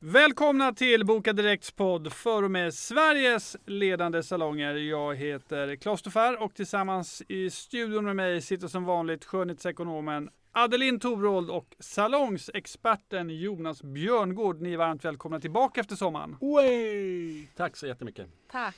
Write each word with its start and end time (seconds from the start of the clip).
Välkomna 0.00 0.72
till 0.72 1.06
Boka 1.06 1.32
Direkts 1.32 1.70
podd 1.70 2.12
för 2.12 2.42
och 2.42 2.50
med 2.50 2.74
Sveriges 2.74 3.56
ledande 3.66 4.22
salonger. 4.22 4.74
Jag 4.74 5.16
heter 5.16 5.76
Claes 5.76 6.02
och 6.38 6.54
tillsammans 6.54 7.22
i 7.28 7.50
studion 7.50 8.04
med 8.04 8.16
mig 8.16 8.42
sitter 8.42 8.68
som 8.68 8.84
vanligt 8.84 9.24
skönhetsekonomen 9.24 10.30
Adeline 10.52 11.00
Torold 11.00 11.50
och 11.50 11.76
salongsexperten 11.78 13.30
Jonas 13.30 13.82
Björngård. 13.82 14.60
Ni 14.60 14.72
är 14.72 14.76
varmt 14.76 15.04
välkomna 15.04 15.40
tillbaka 15.40 15.80
efter 15.80 15.96
sommaren. 15.96 16.36
Way! 16.40 17.46
Tack 17.56 17.76
så 17.76 17.86
jättemycket. 17.86 18.26
Tack. 18.50 18.76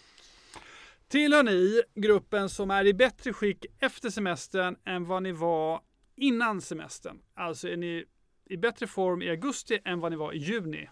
Tillhör 1.08 1.42
ni 1.42 1.82
gruppen 1.94 2.48
som 2.48 2.70
är 2.70 2.86
i 2.86 2.94
bättre 2.94 3.32
skick 3.32 3.66
efter 3.80 4.10
semestern 4.10 4.76
än 4.84 5.04
vad 5.04 5.22
ni 5.22 5.32
var 5.32 5.80
innan 6.16 6.60
semestern? 6.60 7.18
Alltså 7.34 7.68
är 7.68 7.76
ni 7.76 8.04
i 8.50 8.56
bättre 8.56 8.86
form 8.86 9.22
i 9.22 9.30
augusti 9.30 9.78
än 9.84 10.00
vad 10.00 10.12
ni 10.12 10.16
var 10.16 10.32
i 10.32 10.38
juni? 10.38 10.88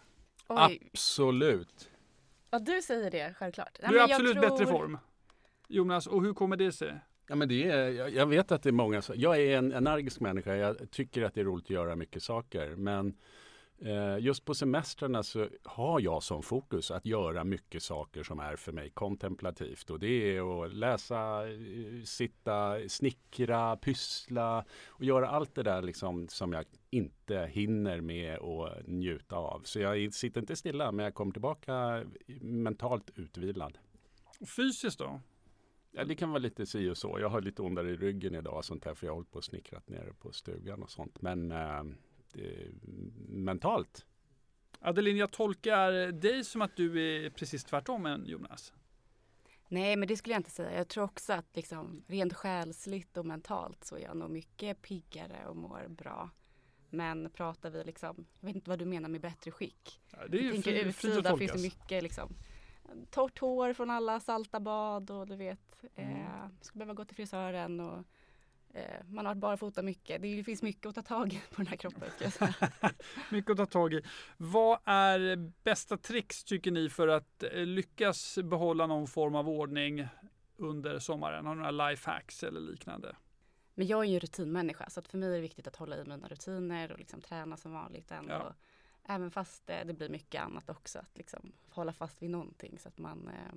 Oj. 0.49 0.89
Absolut. 0.93 1.91
Ja, 2.51 2.59
du 2.59 2.83
säger 2.83 3.11
det 3.11 3.35
självklart. 3.39 3.79
Nej, 3.83 3.91
Du 3.93 3.99
är 4.01 4.05
absolut 4.05 4.33
tror- 4.33 4.51
bättre 4.51 4.67
form. 4.67 4.99
Jonas, 5.69 6.07
och 6.07 6.23
hur 6.23 6.35
kommer 6.35 6.57
det 6.57 6.73
sig? 6.73 6.95
Ja, 7.29 7.35
men 7.35 7.49
det 7.49 7.71
är, 7.71 7.89
jag, 7.89 8.11
jag 8.11 8.27
vet 8.27 8.53
att 8.53 8.63
det 8.63 8.69
är 8.71 8.73
många, 8.73 9.03
jag 9.15 9.39
är 9.41 9.59
en 9.59 9.73
energisk 9.73 10.21
människa, 10.21 10.55
jag 10.57 10.91
tycker 10.91 11.23
att 11.23 11.35
det 11.35 11.41
är 11.41 11.45
roligt 11.45 11.65
att 11.67 11.71
göra 11.71 11.97
mycket 11.97 12.23
saker. 12.23 12.77
Men 12.77 13.15
just 14.21 14.45
på 14.45 14.55
semestrarna 14.55 15.23
så 15.23 15.49
har 15.65 16.01
jag 16.01 16.23
som 16.23 16.43
fokus 16.43 16.91
att 16.91 17.07
göra 17.07 17.45
mycket 17.45 17.83
saker 17.83 18.23
som 18.23 18.41
är 18.41 18.57
för 18.57 18.73
mig 18.73 18.91
kontemplativt. 18.91 19.91
Och 19.91 19.99
det 19.99 20.37
är 20.37 20.65
att 20.65 20.75
läsa, 20.75 21.49
eh, 21.49 22.03
sitta, 22.05 22.89
snickra, 22.89 23.77
pyssla 23.77 24.65
och 24.87 25.05
göra 25.05 25.29
allt 25.29 25.55
det 25.55 25.63
där 25.63 25.83
liksom 25.83 26.29
som 26.29 26.53
jag 26.53 26.65
inte 26.91 27.51
hinner 27.53 28.01
med 28.01 28.39
att 28.39 28.87
njuta 28.87 29.37
av. 29.37 29.61
Så 29.65 29.81
jag 29.81 30.15
sitter 30.15 30.41
inte 30.41 30.57
stilla 30.57 30.93
men 30.93 31.05
jag 31.05 31.15
kommer 31.15 31.33
tillbaka 31.33 32.05
mentalt 32.41 33.11
utvilad. 33.15 33.79
Fysiskt 34.57 34.99
då? 34.99 35.21
Ja, 35.91 36.05
det 36.05 36.15
kan 36.15 36.31
vara 36.31 36.39
lite 36.39 36.67
si 36.67 36.91
och 36.91 36.97
så. 36.97 37.17
Jag 37.21 37.29
har 37.29 37.41
lite 37.41 37.63
ondare 37.63 37.91
i 37.91 37.97
ryggen 37.97 38.35
idag 38.35 38.65
sånt 38.65 38.83
där 38.83 38.95
för 38.95 39.07
jag 39.07 39.13
har 39.13 39.17
hållit 39.17 39.31
på 39.31 39.39
och 39.39 39.45
snickrat 39.45 39.89
nere 39.89 40.13
på 40.13 40.33
stugan 40.33 40.83
och 40.83 40.91
sånt. 40.91 41.23
Men 41.23 41.53
eh, 42.39 42.69
mentalt. 43.29 44.05
Adeline, 44.81 45.17
jag 45.17 45.31
tolkar 45.31 46.13
dig 46.13 46.45
som 46.45 46.63
att 46.63 46.77
du 46.77 47.17
är 47.27 47.31
precis 47.31 47.65
tvärtom 47.65 48.07
än 48.07 48.27
Jonas. 48.27 48.73
Nej, 49.69 49.97
men 49.97 50.09
det 50.09 50.17
skulle 50.17 50.35
jag 50.35 50.41
inte 50.41 50.51
säga. 50.51 50.77
Jag 50.79 50.89
tror 50.89 51.05
också 51.05 51.33
att 51.33 51.57
liksom, 51.57 52.03
rent 52.07 52.35
själsligt 52.35 53.17
och 53.17 53.27
mentalt 53.27 53.85
så 53.85 53.97
är 53.97 54.01
jag 54.01 54.17
nog 54.17 54.31
mycket 54.31 54.83
piggare 54.83 55.47
och 55.47 55.57
mår 55.57 55.89
bra. 55.89 56.31
Men 56.91 57.31
pratar 57.31 57.71
vi 57.71 57.85
liksom, 57.85 58.27
jag 58.41 58.47
vet 58.47 58.55
inte 58.57 58.71
vad 58.71 58.79
du 58.79 58.85
menar 58.85 59.09
med 59.09 59.21
bättre 59.21 59.51
skick. 59.51 60.01
Ja, 60.11 60.19
det 60.29 60.39
är 60.39 60.41
ju 60.41 60.47
jag 60.47 60.55
tänker 60.55 60.73
fri- 60.73 60.89
utsida 60.89 61.37
finns 61.37 61.53
det 61.53 61.59
mycket 61.63 62.03
liksom 62.03 62.35
torrt 63.11 63.39
hår 63.39 63.73
från 63.73 63.91
alla 63.91 64.21
salta 64.21 64.61
bad 64.61 65.11
och 65.11 65.27
du 65.27 65.37
vet, 65.37 65.61
Mm. 65.97 66.17
eh, 66.21 66.49
ska 66.61 66.79
behöva 66.79 66.95
gå 66.95 67.05
till 67.05 67.17
frisören 67.17 67.81
och 67.81 68.05
man 69.09 69.27
har 69.27 69.35
varit 69.35 69.41
barfota 69.41 69.83
mycket. 69.83 70.23
Det 70.23 70.45
finns 70.45 70.63
mycket 70.63 70.87
att 70.87 70.95
ta 70.95 71.03
tag 71.03 71.33
i 71.33 71.41
på 71.51 71.57
den 71.57 71.67
här 71.67 71.77
kroppen. 71.77 72.09
Mycket 73.31 73.51
att 73.51 73.57
ta 73.57 73.67
tag 73.67 73.95
i. 73.95 74.03
Vad 74.37 74.79
är 74.85 75.37
bästa 75.65 75.97
tricks 75.97 76.45
tycker 76.45 76.71
ni 76.71 76.89
för 76.89 77.09
att 77.09 77.43
eh, 77.43 77.67
lyckas 77.67 78.39
behålla 78.45 78.87
någon 78.87 79.07
form 79.07 79.35
av 79.35 79.49
ordning 79.49 80.07
under 80.57 80.99
sommaren? 80.99 81.47
Har 81.47 81.55
ni 81.55 81.63
några 81.63 81.89
lifehacks 81.89 82.43
eller 82.43 82.61
liknande? 82.61 83.17
Men 83.75 83.87
jag 83.87 84.05
är 84.05 84.09
ju 84.09 84.15
en 84.15 84.21
rutinmänniska 84.21 84.91
så 84.91 85.01
att 85.01 85.09
för 85.09 85.19
mig 85.19 85.29
är 85.29 85.35
det 85.35 85.41
viktigt 85.41 85.67
att 85.67 85.77
hålla 85.77 85.97
i 85.97 86.05
mina 86.05 86.29
rutiner 86.29 86.93
och 86.93 86.99
liksom 86.99 87.21
träna 87.21 87.57
som 87.57 87.73
vanligt 87.73 88.11
ändå. 88.11 88.33
Ja. 88.33 88.55
Även 89.05 89.31
fast 89.31 89.71
eh, 89.71 89.77
det 89.87 89.95
blir 89.95 90.09
mycket 90.09 90.43
annat 90.43 90.71
också. 90.71 90.99
Att 90.99 91.19
liksom 91.19 91.53
hålla 91.69 91.93
fast 91.93 92.23
vid 92.23 92.31
någonting 92.31 92.79
så 92.79 92.89
att 92.89 92.99
man, 92.99 93.29
eh, 93.29 93.55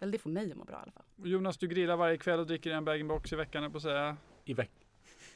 eller 0.00 0.12
det 0.12 0.18
får 0.18 0.30
mig 0.30 0.50
att 0.50 0.56
må 0.56 0.64
bra 0.64 0.76
i 0.76 0.82
alla 0.82 0.92
fall. 0.92 1.04
Jonas, 1.16 1.58
du 1.58 1.68
grillar 1.68 1.96
varje 1.96 2.18
kväll 2.18 2.40
och 2.40 2.46
dricker 2.46 2.70
en 2.70 2.84
bag-in-box 2.84 3.32
i 3.32 3.36
veckan, 3.36 3.70
på 3.70 3.76
att 3.76 3.82
säga. 3.82 4.16
I 4.44 4.54
veck- 4.54 4.86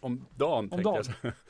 om 0.00 0.26
dagen. 0.36 0.68
Om 0.72 0.82
dagen. 0.82 1.04
Jag. 1.22 1.32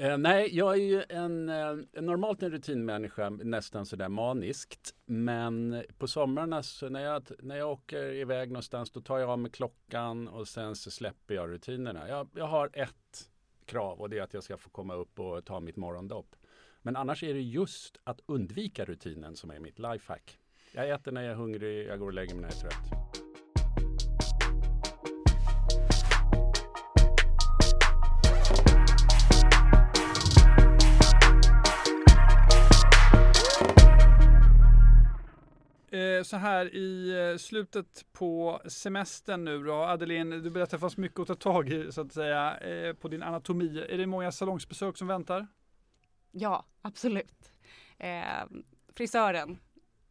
Eh, 0.00 0.18
nej, 0.18 0.56
jag 0.56 0.72
är 0.72 0.82
ju 0.82 1.04
en, 1.08 1.48
eh, 1.48 1.76
normalt 2.02 2.42
en 2.42 2.50
rutinmänniska, 2.50 3.30
nästan 3.30 3.86
sådär 3.86 4.08
maniskt. 4.08 4.94
Men 5.06 5.84
på 5.98 6.08
somrarna 6.08 6.62
så 6.62 6.88
när 6.88 7.00
jag, 7.00 7.22
när 7.38 7.56
jag 7.56 7.70
åker 7.70 8.12
iväg 8.12 8.50
någonstans 8.50 8.90
då 8.90 9.00
tar 9.00 9.18
jag 9.18 9.30
av 9.30 9.38
mig 9.38 9.50
klockan 9.50 10.28
och 10.28 10.48
sen 10.48 10.76
så 10.76 10.90
släpper 10.90 11.34
jag 11.34 11.50
rutinerna. 11.50 12.08
Jag, 12.08 12.28
jag 12.34 12.46
har 12.46 12.70
ett 12.72 13.30
krav 13.64 14.00
och 14.00 14.10
det 14.10 14.18
är 14.18 14.22
att 14.22 14.34
jag 14.34 14.42
ska 14.42 14.56
få 14.56 14.70
komma 14.70 14.94
upp 14.94 15.20
och 15.20 15.44
ta 15.44 15.60
mitt 15.60 15.76
morgondopp. 15.76 16.36
Men 16.82 16.96
annars 16.96 17.22
är 17.22 17.34
det 17.34 17.40
just 17.42 17.98
att 18.04 18.20
undvika 18.26 18.84
rutinen 18.84 19.36
som 19.36 19.50
är 19.50 19.58
mitt 19.60 19.78
lifehack. 19.78 20.38
Jag 20.74 20.90
äter 20.90 21.12
när 21.12 21.22
jag 21.22 21.32
är 21.32 21.36
hungrig, 21.36 21.86
jag 21.88 21.98
går 21.98 22.06
och 22.06 22.12
lägger 22.12 22.34
mig 22.34 22.42
när 22.42 22.48
jag 22.48 22.56
är 22.56 22.60
trött. 22.60 23.07
Så 36.22 36.36
här 36.36 36.74
i 36.74 37.10
eh, 37.30 37.38
slutet 37.38 38.04
på 38.12 38.62
semestern 38.66 39.44
nu 39.44 39.64
då. 39.64 39.74
Adeline, 39.74 40.30
du 40.30 40.50
berättar 40.50 40.62
att 40.62 40.70
det 40.70 40.78
fanns 40.78 40.96
mycket 40.96 41.20
att 41.20 41.26
ta 41.26 41.34
tag 41.34 41.68
i 41.68 41.92
så 41.92 42.00
att 42.00 42.12
säga 42.12 42.58
eh, 42.58 42.92
på 42.92 43.08
din 43.08 43.22
anatomi. 43.22 43.86
Är 43.88 43.98
det 43.98 44.06
många 44.06 44.32
salongsbesök 44.32 44.96
som 44.96 45.06
väntar? 45.06 45.46
Ja, 46.30 46.64
absolut. 46.82 47.52
Eh, 47.98 48.44
frisören. 48.94 49.58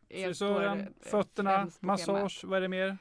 Frisören, 0.10 0.78
vår, 0.78 0.84
eh, 1.06 1.12
fötterna, 1.12 1.68
massage, 1.80 2.44
vad 2.44 2.58
är 2.58 2.62
det 2.62 2.68
mer? 2.68 2.98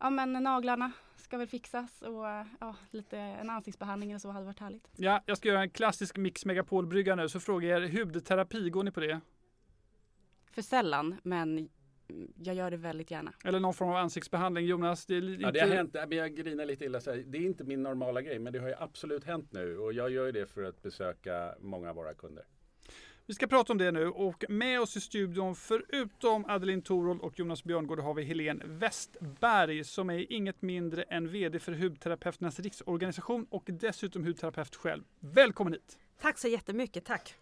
Ja 0.00 0.10
men 0.10 0.32
naglarna 0.32 0.92
ska 1.16 1.38
väl 1.38 1.46
fixas 1.46 2.02
och 2.02 2.28
eh, 2.28 2.46
ja, 2.60 2.74
lite 2.90 3.18
en 3.18 3.50
ansiktsbehandling 3.50 4.10
eller 4.10 4.18
så 4.18 4.30
hade 4.30 4.46
varit 4.46 4.58
härligt. 4.58 4.88
Ja, 4.96 5.22
jag 5.26 5.36
ska 5.36 5.48
göra 5.48 5.60
en 5.60 5.70
klassisk 5.70 6.16
Mix 6.16 6.44
Megapol-brygga 6.44 7.14
nu, 7.14 7.28
så 7.28 7.40
frågar 7.40 7.68
jag 7.68 7.84
er 7.84 8.04
hudterapi, 8.04 8.70
går 8.70 8.82
ni 8.82 8.90
på 8.90 9.00
det? 9.00 9.20
För 10.50 10.62
sällan 10.62 11.16
men 11.22 11.68
jag 12.42 12.54
gör 12.54 12.70
det 12.70 12.76
väldigt 12.76 13.10
gärna. 13.10 13.32
Eller 13.44 13.60
någon 13.60 13.74
form 13.74 13.88
av 13.88 13.96
ansiktsbehandling? 13.96 14.66
Jonas, 14.66 15.06
det 15.06 15.16
är 15.16 15.20
li- 15.20 15.38
Ja, 15.40 15.50
det 15.50 15.60
har 15.60 15.68
hänt. 15.68 15.94
Men 16.08 16.18
jag 16.18 16.34
grinar 16.36 16.64
lite 16.66 16.84
illa. 16.84 17.00
Så 17.00 17.10
här. 17.10 17.18
Det 17.26 17.38
är 17.38 17.42
inte 17.42 17.64
min 17.64 17.82
normala 17.82 18.22
grej, 18.22 18.38
men 18.38 18.52
det 18.52 18.58
har 18.58 18.68
ju 18.68 18.74
absolut 18.78 19.24
hänt 19.24 19.52
nu. 19.52 19.78
Och 19.78 19.92
jag 19.92 20.10
gör 20.10 20.26
ju 20.26 20.32
det 20.32 20.46
för 20.46 20.62
att 20.62 20.82
besöka 20.82 21.54
många 21.60 21.90
av 21.90 21.96
våra 21.96 22.14
kunder. 22.14 22.44
Vi 23.26 23.34
ska 23.34 23.46
prata 23.46 23.72
om 23.72 23.78
det 23.78 23.90
nu 23.92 24.08
och 24.08 24.44
med 24.48 24.80
oss 24.80 24.96
i 24.96 25.00
studion 25.00 25.54
förutom 25.54 26.44
Adeline 26.44 26.82
Torold 26.82 27.20
och 27.20 27.38
Jonas 27.38 27.64
Björngård 27.64 28.00
har 28.00 28.14
vi 28.14 28.22
Helene 28.22 28.64
Westberg 28.66 29.84
som 29.84 30.10
är 30.10 30.32
inget 30.32 30.62
mindre 30.62 31.02
än 31.02 31.28
VD 31.28 31.58
för 31.58 31.72
Hudterapeuternas 31.72 32.60
riksorganisation 32.60 33.46
och 33.50 33.64
dessutom 33.66 34.24
hudterapeut 34.24 34.76
själv. 34.76 35.02
Välkommen 35.20 35.72
hit! 35.72 35.98
Tack 36.20 36.38
så 36.38 36.48
jättemycket, 36.48 37.04
tack. 37.04 37.34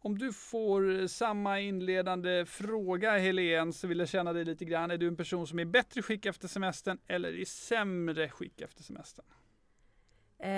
Om 0.00 0.18
du 0.18 0.32
får 0.32 1.06
samma 1.06 1.60
inledande 1.60 2.46
fråga 2.46 3.18
Helene 3.18 3.72
så 3.72 3.86
vill 3.86 3.98
jag 3.98 4.08
känna 4.08 4.32
dig 4.32 4.44
lite 4.44 4.64
grann. 4.64 4.90
Är 4.90 4.98
du 4.98 5.08
en 5.08 5.16
person 5.16 5.46
som 5.46 5.58
är 5.58 5.62
i 5.62 5.66
bättre 5.66 6.02
skick 6.02 6.26
efter 6.26 6.48
semestern 6.48 6.98
eller 7.06 7.32
i 7.32 7.44
sämre 7.44 8.28
skick 8.28 8.60
efter 8.60 8.82
semestern? 8.82 9.24
Eh, 10.38 10.50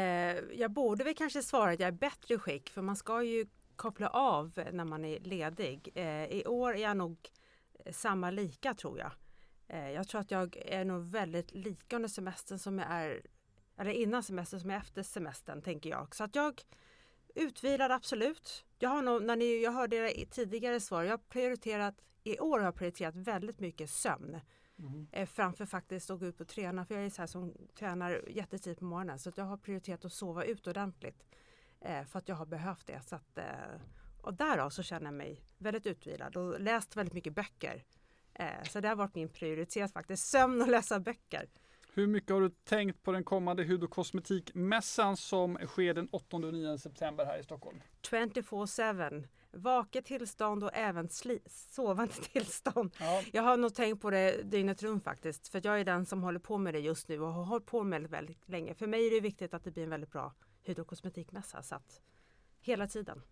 jag 0.52 0.70
borde 0.70 1.04
väl 1.04 1.14
kanske 1.14 1.42
svara 1.42 1.70
att 1.70 1.80
jag 1.80 1.88
är 1.88 1.92
i 1.92 1.96
bättre 1.96 2.38
skick 2.38 2.70
för 2.70 2.82
man 2.82 2.96
ska 2.96 3.22
ju 3.22 3.46
koppla 3.76 4.08
av 4.08 4.52
när 4.72 4.84
man 4.84 5.04
är 5.04 5.20
ledig. 5.20 5.88
Eh, 5.94 6.24
I 6.24 6.46
år 6.46 6.74
är 6.74 6.82
jag 6.82 6.96
nog 6.96 7.28
samma 7.90 8.30
lika 8.30 8.74
tror 8.74 8.98
jag. 8.98 9.12
Eh, 9.68 9.90
jag 9.90 10.08
tror 10.08 10.20
att 10.20 10.30
jag 10.30 10.56
är 10.56 10.84
nog 10.84 11.02
väldigt 11.02 11.52
lika 11.52 11.96
under 11.96 12.08
semestern 12.08 12.58
som 12.58 12.78
jag 12.78 12.88
är, 12.90 13.22
eller 13.76 13.90
innan 13.90 14.22
semestern 14.22 14.60
som 14.60 14.70
jag 14.70 14.76
är 14.76 14.80
efter 14.80 15.02
semestern 15.02 15.62
tänker 15.62 15.90
jag. 15.90 16.14
Så 16.14 16.24
att 16.24 16.34
jag 16.34 16.62
utvilad 17.34 17.92
absolut. 17.92 18.64
Jag 18.78 18.90
har 18.90 19.02
nog, 19.02 19.22
när 19.22 19.36
ni, 19.36 19.62
jag 19.62 19.72
hörde 19.72 19.96
era 19.96 20.26
tidigare 20.30 20.80
svar, 20.80 21.02
jag 21.02 21.12
har 21.12 21.18
prioriterat, 21.18 21.94
i 22.24 22.38
år 22.38 22.58
har 22.58 22.64
jag 22.64 22.74
prioriterat 22.74 23.16
väldigt 23.16 23.60
mycket 23.60 23.90
sömn. 23.90 24.40
eh, 25.12 25.26
framför 25.26 25.66
faktiskt 25.66 26.10
att 26.10 26.20
gå 26.20 26.26
ut 26.26 26.40
och 26.40 26.48
träna. 26.48 26.84
För 26.86 26.94
jag 26.94 27.04
är 27.04 27.10
så 27.10 27.22
här 27.22 27.26
som 27.26 27.54
tränar 27.78 28.24
jättetidigt 28.28 28.78
på 28.78 28.84
morgonen. 28.84 29.18
Så 29.18 29.32
jag 29.36 29.44
har 29.44 29.56
prioriterat 29.56 30.04
att 30.04 30.12
sova 30.12 30.44
ut 30.44 30.66
ordentligt. 30.66 31.24
Eh, 31.80 32.04
för 32.04 32.18
att 32.18 32.28
jag 32.28 32.36
har 32.36 32.46
behövt 32.46 32.86
det. 32.86 33.00
Så 33.02 33.16
att, 33.16 33.38
eh, 33.38 33.80
och 34.22 34.34
därav 34.34 34.70
så 34.70 34.82
känner 34.82 35.06
jag 35.06 35.14
mig 35.14 35.44
väldigt 35.58 35.86
utvilad 35.86 36.36
och 36.36 36.60
läst 36.60 36.96
väldigt 36.96 37.14
mycket 37.14 37.34
böcker. 37.34 37.84
Så 38.70 38.80
det 38.80 38.88
har 38.88 38.96
varit 38.96 39.14
min 39.14 39.28
prioritet 39.28 39.92
faktiskt. 39.92 40.28
Sömn 40.28 40.62
och 40.62 40.68
läsa 40.68 41.00
böcker. 41.00 41.48
Hur 41.94 42.06
mycket 42.06 42.30
har 42.30 42.40
du 42.40 42.50
tänkt 42.50 43.02
på 43.02 43.12
den 43.12 43.24
kommande 43.24 43.62
hud 43.62 43.84
och 43.84 43.90
kosmetikmässan 43.90 45.16
som 45.16 45.58
sker 45.66 45.94
den 45.94 46.08
8 46.10 46.36
och 46.36 46.40
9 46.54 46.78
september 46.78 47.24
här 47.24 47.38
i 47.38 47.42
Stockholm? 47.42 47.82
24-7. 48.02 49.28
Vaket 49.52 50.04
tillstånd 50.04 50.64
och 50.64 50.70
även 50.74 51.08
sovande 51.46 52.12
tillstånd. 52.32 52.96
Ja, 53.00 53.22
Jag 53.32 53.42
har 53.42 53.56
nog 53.56 53.74
tänkt 53.74 54.02
på 54.02 54.10
det 54.10 54.42
dygnet 54.42 54.82
runt 54.82 55.04
faktiskt. 55.04 55.48
För 55.48 55.60
jag 55.64 55.80
är 55.80 55.84
den 55.84 56.06
som 56.06 56.22
håller 56.22 56.38
på 56.40 56.58
med 56.58 56.74
det 56.74 56.80
just 56.80 57.08
nu 57.08 57.20
och 57.20 57.32
har 57.32 57.44
hållit 57.44 57.66
på 57.66 57.84
med 57.84 58.02
det 58.02 58.08
väldigt 58.08 58.48
länge. 58.48 58.74
För 58.74 58.86
mig 58.86 59.06
är 59.06 59.10
det 59.10 59.20
viktigt 59.20 59.54
att 59.54 59.64
det 59.64 59.70
blir 59.70 59.84
en 59.84 59.90
väldigt 59.90 60.10
bra 60.12 60.34
hud 60.62 60.78
och 60.78 60.86
kosmetikmässa. 60.86 61.62
Så 61.62 61.74
att 61.74 62.00
hela 62.60 62.86
tiden. 62.86 63.22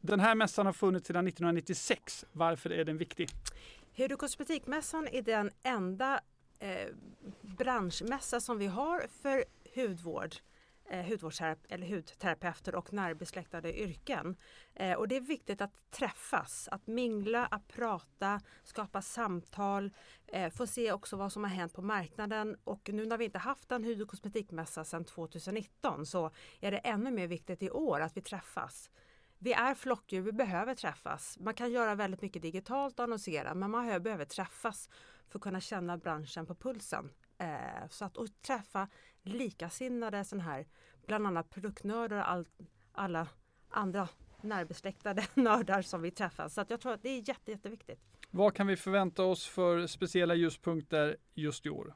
Den 0.00 0.20
här 0.20 0.34
mässan 0.34 0.66
har 0.66 0.72
funnits 0.72 1.06
sedan 1.06 1.26
1996. 1.26 2.24
Varför 2.32 2.70
är 2.72 2.84
den 2.84 2.98
viktig? 2.98 3.28
Hud 3.92 4.12
och 4.12 4.18
kosmetikmässan 4.18 5.08
är 5.12 5.22
den 5.22 5.50
enda 5.62 6.20
eh, 6.58 6.88
branschmässa 7.42 8.40
som 8.40 8.58
vi 8.58 8.66
har 8.66 9.06
för 9.22 9.44
hudvård 9.74 10.34
eh, 10.88 11.06
hudvårdsterape 11.06 11.74
eller 11.74 11.86
hudterapeuter 11.86 12.74
och 12.74 12.92
närbesläktade 12.92 13.80
yrken. 13.80 14.36
Eh, 14.74 14.92
och 14.92 15.08
det 15.08 15.16
är 15.16 15.20
viktigt 15.20 15.60
att 15.60 15.90
träffas, 15.90 16.68
att 16.68 16.86
mingla, 16.86 17.46
att 17.46 17.68
prata, 17.68 18.40
skapa 18.64 19.02
samtal, 19.02 19.90
eh, 20.26 20.50
få 20.50 20.66
se 20.66 20.92
också 20.92 21.16
vad 21.16 21.32
som 21.32 21.44
har 21.44 21.50
hänt 21.50 21.74
på 21.74 21.82
marknaden. 21.82 22.56
Och 22.64 22.90
nu 22.92 23.06
när 23.06 23.18
vi 23.18 23.24
inte 23.24 23.38
haft 23.38 23.72
en 23.72 23.84
hud 23.84 24.02
och 24.02 24.08
kosmetikmässa 24.08 24.84
sedan 24.84 25.04
2019 25.04 26.06
så 26.06 26.30
är 26.60 26.70
det 26.70 26.78
ännu 26.78 27.10
mer 27.10 27.26
viktigt 27.26 27.62
i 27.62 27.70
år 27.70 28.00
att 28.00 28.16
vi 28.16 28.20
träffas. 28.20 28.90
Vi 29.38 29.52
är 29.52 29.74
flockdjur, 29.74 30.22
vi 30.22 30.32
behöver 30.32 30.74
träffas. 30.74 31.38
Man 31.40 31.54
kan 31.54 31.72
göra 31.72 31.94
väldigt 31.94 32.22
mycket 32.22 32.42
digitalt 32.42 32.98
och 32.98 33.04
annonsera 33.04 33.54
men 33.54 33.70
man 33.70 34.02
behöver 34.02 34.24
träffas 34.24 34.88
för 35.28 35.38
att 35.38 35.42
kunna 35.42 35.60
känna 35.60 35.96
branschen 35.96 36.46
på 36.46 36.54
pulsen. 36.54 37.10
Eh, 37.38 37.88
så 37.90 38.04
att 38.04 38.16
och 38.16 38.26
träffa 38.46 38.88
likasinnade 39.22 40.24
sån 40.24 40.40
här, 40.40 40.66
bland 41.06 41.26
annat 41.26 41.50
produktnördar 41.50 42.16
och 42.16 42.30
all, 42.30 42.46
alla 42.92 43.28
andra 43.68 44.08
närbesläktade 44.40 45.26
nördar 45.34 45.82
som 45.82 46.02
vi 46.02 46.10
träffar. 46.10 46.48
Så 46.48 46.60
att 46.60 46.70
jag 46.70 46.80
tror 46.80 46.92
att 46.92 47.02
det 47.02 47.08
är 47.08 47.28
jätte, 47.28 47.50
jätteviktigt. 47.50 48.00
Vad 48.30 48.54
kan 48.54 48.66
vi 48.66 48.76
förvänta 48.76 49.22
oss 49.22 49.46
för 49.46 49.86
speciella 49.86 50.34
ljuspunkter 50.34 51.16
just 51.34 51.66
i 51.66 51.70
år? 51.70 51.94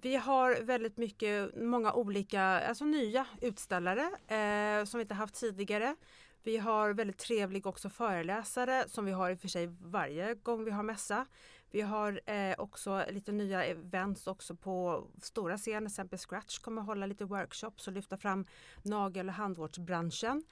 Vi 0.00 0.16
har 0.16 0.62
väldigt 0.62 0.96
mycket, 0.96 1.56
många 1.56 1.92
olika, 1.92 2.42
alltså 2.42 2.84
nya 2.84 3.26
utställare 3.40 4.10
eh, 4.28 4.84
som 4.84 4.98
vi 4.98 5.02
inte 5.02 5.14
haft 5.14 5.34
tidigare. 5.34 5.96
Vi 6.42 6.56
har 6.56 6.90
väldigt 6.90 7.18
trevliga 7.18 7.68
också 7.68 7.90
föreläsare 7.90 8.84
som 8.88 9.04
vi 9.04 9.12
har 9.12 9.30
i 9.30 9.34
och 9.34 9.40
för 9.40 9.48
sig 9.48 9.66
varje 9.80 10.34
gång 10.34 10.64
vi 10.64 10.70
har 10.70 10.82
mässa. 10.82 11.26
Vi 11.74 11.80
har 11.80 12.20
eh, 12.26 12.54
också 12.58 13.04
lite 13.10 13.32
nya 13.32 13.64
events 13.64 14.26
också 14.26 14.56
på 14.56 15.06
stora 15.22 15.56
scener, 15.56 15.80
till 15.80 15.86
exempel 15.86 16.18
Scratch 16.18 16.58
kommer 16.58 16.82
hålla 16.82 17.06
lite 17.06 17.24
workshops 17.24 17.86
och 17.88 17.92
lyfta 17.92 18.16
fram 18.16 18.46
nagel 18.82 19.28
och 19.28 19.34
handvårdsbranschen. 19.34 20.42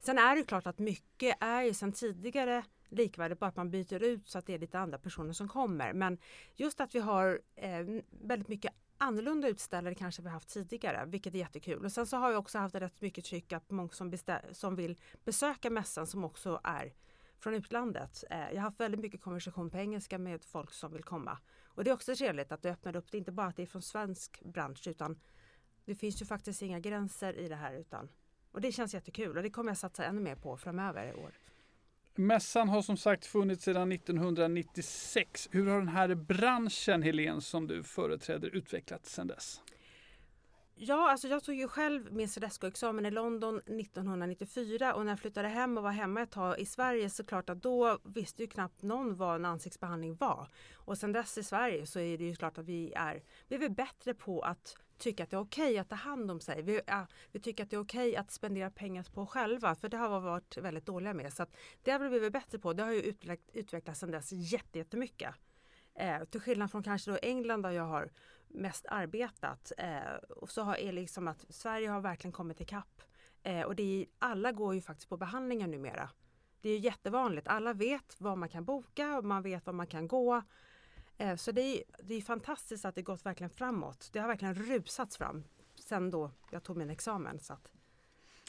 Sen 0.00 0.18
är 0.18 0.36
det 0.36 0.42
klart 0.44 0.66
att 0.66 0.78
mycket 0.78 1.36
är 1.40 1.62
ju 1.62 1.74
sedan 1.74 1.92
tidigare 1.92 2.64
likvärdigt, 2.88 3.38
bara 3.38 3.46
att 3.46 3.56
man 3.56 3.70
byter 3.70 4.02
ut 4.02 4.28
så 4.28 4.38
att 4.38 4.46
det 4.46 4.54
är 4.54 4.58
lite 4.58 4.78
andra 4.78 4.98
personer 4.98 5.32
som 5.32 5.48
kommer. 5.48 5.92
Men 5.92 6.18
just 6.54 6.80
att 6.80 6.94
vi 6.94 7.00
har 7.00 7.40
eh, 7.56 7.86
väldigt 8.10 8.48
mycket 8.48 8.72
annorlunda 8.98 9.48
utställare 9.48 9.94
kanske 9.94 10.22
vi 10.22 10.28
haft 10.28 10.48
tidigare, 10.48 11.04
vilket 11.06 11.34
är 11.34 11.38
jättekul. 11.38 11.84
Och 11.84 11.92
sen 11.92 12.06
så 12.06 12.16
har 12.16 12.30
jag 12.30 12.38
också 12.38 12.58
haft 12.58 12.74
rätt 12.74 13.00
mycket 13.00 13.24
tryck 13.24 13.52
att 13.52 13.70
många 13.70 13.88
som, 13.88 14.12
som 14.52 14.76
vill 14.76 14.96
besöka 15.24 15.70
mässan 15.70 16.06
som 16.06 16.24
också 16.24 16.60
är 16.64 16.92
från 17.44 17.54
utlandet. 17.54 18.24
Eh, 18.30 18.38
jag 18.38 18.54
har 18.54 18.60
haft 18.60 18.80
väldigt 18.80 19.00
mycket 19.00 19.20
konversation 19.20 19.70
på 19.70 19.78
engelska 19.78 20.18
med 20.18 20.44
folk 20.44 20.72
som 20.72 20.92
vill 20.92 21.02
komma. 21.02 21.38
Och 21.64 21.84
det 21.84 21.90
är 21.90 21.94
också 21.94 22.16
trevligt 22.16 22.52
att 22.52 22.62
det 22.62 22.70
öppnar 22.70 22.96
upp, 22.96 23.10
det 23.10 23.18
inte 23.18 23.32
bara 23.32 23.46
att 23.46 23.56
det 23.56 23.62
är 23.62 23.66
från 23.66 23.82
svensk 23.82 24.42
bransch 24.44 24.86
utan 24.86 25.20
det 25.84 25.94
finns 25.94 26.22
ju 26.22 26.26
faktiskt 26.26 26.62
inga 26.62 26.80
gränser 26.80 27.38
i 27.38 27.48
det 27.48 27.56
här 27.56 27.74
utan 27.74 28.08
och 28.52 28.60
det 28.60 28.72
känns 28.72 28.94
jättekul 28.94 29.36
och 29.36 29.42
det 29.42 29.50
kommer 29.50 29.70
jag 29.70 29.78
satsa 29.78 30.04
ännu 30.04 30.20
mer 30.20 30.34
på 30.34 30.56
framöver 30.56 31.06
i 31.06 31.14
år. 31.14 31.32
Mässan 32.14 32.68
har 32.68 32.82
som 32.82 32.96
sagt 32.96 33.26
funnits 33.26 33.64
sedan 33.64 33.92
1996. 33.92 35.48
Hur 35.52 35.66
har 35.66 35.78
den 35.78 35.88
här 35.88 36.14
branschen, 36.14 37.02
Helene, 37.02 37.40
som 37.40 37.66
du 37.66 37.82
företräder 37.82 38.48
utvecklats 38.48 39.12
sedan 39.12 39.26
dess? 39.26 39.60
Ja, 40.76 41.10
alltså 41.10 41.28
jag 41.28 41.44
tog 41.44 41.54
ju 41.54 41.68
själv 41.68 42.12
min 42.12 42.28
Cedesco-examen 42.28 43.06
i 43.06 43.10
London 43.10 43.56
1994 43.58 44.94
och 44.94 45.04
när 45.04 45.12
jag 45.12 45.18
flyttade 45.18 45.48
hem 45.48 45.76
och 45.76 45.82
var 45.82 45.90
hemma 45.90 46.22
ett 46.22 46.30
tag 46.30 46.58
i 46.58 46.66
Sverige 46.66 47.10
så 47.10 47.24
klart 47.24 47.50
att 47.50 47.62
då 47.62 47.98
visste 48.04 48.42
ju 48.42 48.48
knappt 48.48 48.82
någon 48.82 49.16
vad 49.16 49.36
en 49.36 49.44
ansiktsbehandling 49.44 50.16
var. 50.16 50.48
Och 50.74 50.98
sen 50.98 51.12
dess 51.12 51.38
i 51.38 51.42
Sverige 51.42 51.86
så 51.86 52.00
är 52.00 52.18
det 52.18 52.24
ju 52.24 52.36
klart 52.36 52.58
att 52.58 52.64
vi 52.64 52.92
är, 52.96 53.22
vi 53.48 53.64
är 53.64 53.68
bättre 53.68 54.14
på 54.14 54.40
att 54.40 54.76
tycka 54.98 55.22
att 55.22 55.30
det 55.30 55.36
är 55.36 55.40
okej 55.40 55.64
okay 55.64 55.78
att 55.78 55.88
ta 55.88 55.94
hand 55.94 56.30
om 56.30 56.40
sig. 56.40 56.62
Vi, 56.62 56.80
ja, 56.86 57.06
vi 57.32 57.40
tycker 57.40 57.64
att 57.64 57.70
det 57.70 57.76
är 57.76 57.80
okej 57.80 58.08
okay 58.08 58.16
att 58.16 58.30
spendera 58.30 58.70
pengar 58.70 59.06
på 59.14 59.26
själva 59.26 59.74
för 59.74 59.88
det 59.88 59.96
har 59.96 60.20
vi 60.20 60.26
varit 60.26 60.56
väldigt 60.56 60.86
dåliga 60.86 61.14
med. 61.14 61.32
Så 61.32 61.42
att 61.42 61.56
det 61.82 61.90
har 61.90 61.98
vi 61.98 62.08
blivit 62.08 62.32
bättre 62.32 62.58
på. 62.58 62.72
Det 62.72 62.82
har 62.82 62.92
ju 62.92 63.00
utvecklats, 63.00 63.50
utvecklats 63.52 64.00
sedan 64.00 64.10
dess 64.10 64.32
jättemycket. 64.32 65.34
Eh, 65.94 66.24
till 66.24 66.40
skillnad 66.40 66.70
från 66.70 66.82
kanske 66.82 67.10
då 67.10 67.18
England 67.22 67.62
där 67.62 67.70
jag 67.70 67.84
har 67.84 68.10
mest 68.54 68.86
arbetat. 68.88 69.72
Eh, 69.78 70.14
och 70.28 70.50
så 70.50 70.62
har, 70.62 70.76
är 70.76 70.92
liksom 70.92 71.28
att 71.28 71.44
Sverige 71.48 71.88
har 71.88 72.00
verkligen 72.00 72.32
kommit 72.32 72.60
ikapp. 72.60 73.02
Eh, 73.42 73.62
och 73.62 73.76
det 73.76 74.02
är, 74.02 74.06
alla 74.18 74.52
går 74.52 74.74
ju 74.74 74.80
faktiskt 74.80 75.08
på 75.08 75.16
behandlingar 75.16 75.66
numera. 75.66 76.10
Det 76.60 76.70
är 76.70 76.78
jättevanligt. 76.78 77.48
Alla 77.48 77.72
vet 77.72 78.20
var 78.20 78.36
man 78.36 78.48
kan 78.48 78.64
boka 78.64 79.18
och 79.18 79.24
man 79.24 79.42
vet 79.42 79.66
var 79.66 79.72
man 79.72 79.86
kan 79.86 80.08
gå. 80.08 80.42
Eh, 81.18 81.36
så 81.36 81.52
det 81.52 81.62
är, 81.62 81.82
det 82.02 82.14
är 82.14 82.20
fantastiskt 82.20 82.84
att 82.84 82.94
det 82.94 83.02
gått 83.02 83.26
verkligen 83.26 83.50
framåt. 83.50 84.10
Det 84.12 84.18
har 84.18 84.28
verkligen 84.28 84.54
rusats 84.54 85.16
fram 85.16 85.44
sen 85.74 86.10
då 86.10 86.30
jag 86.50 86.62
tog 86.62 86.76
min 86.76 86.90
examen. 86.90 87.40
Så 87.40 87.52
att. 87.52 87.72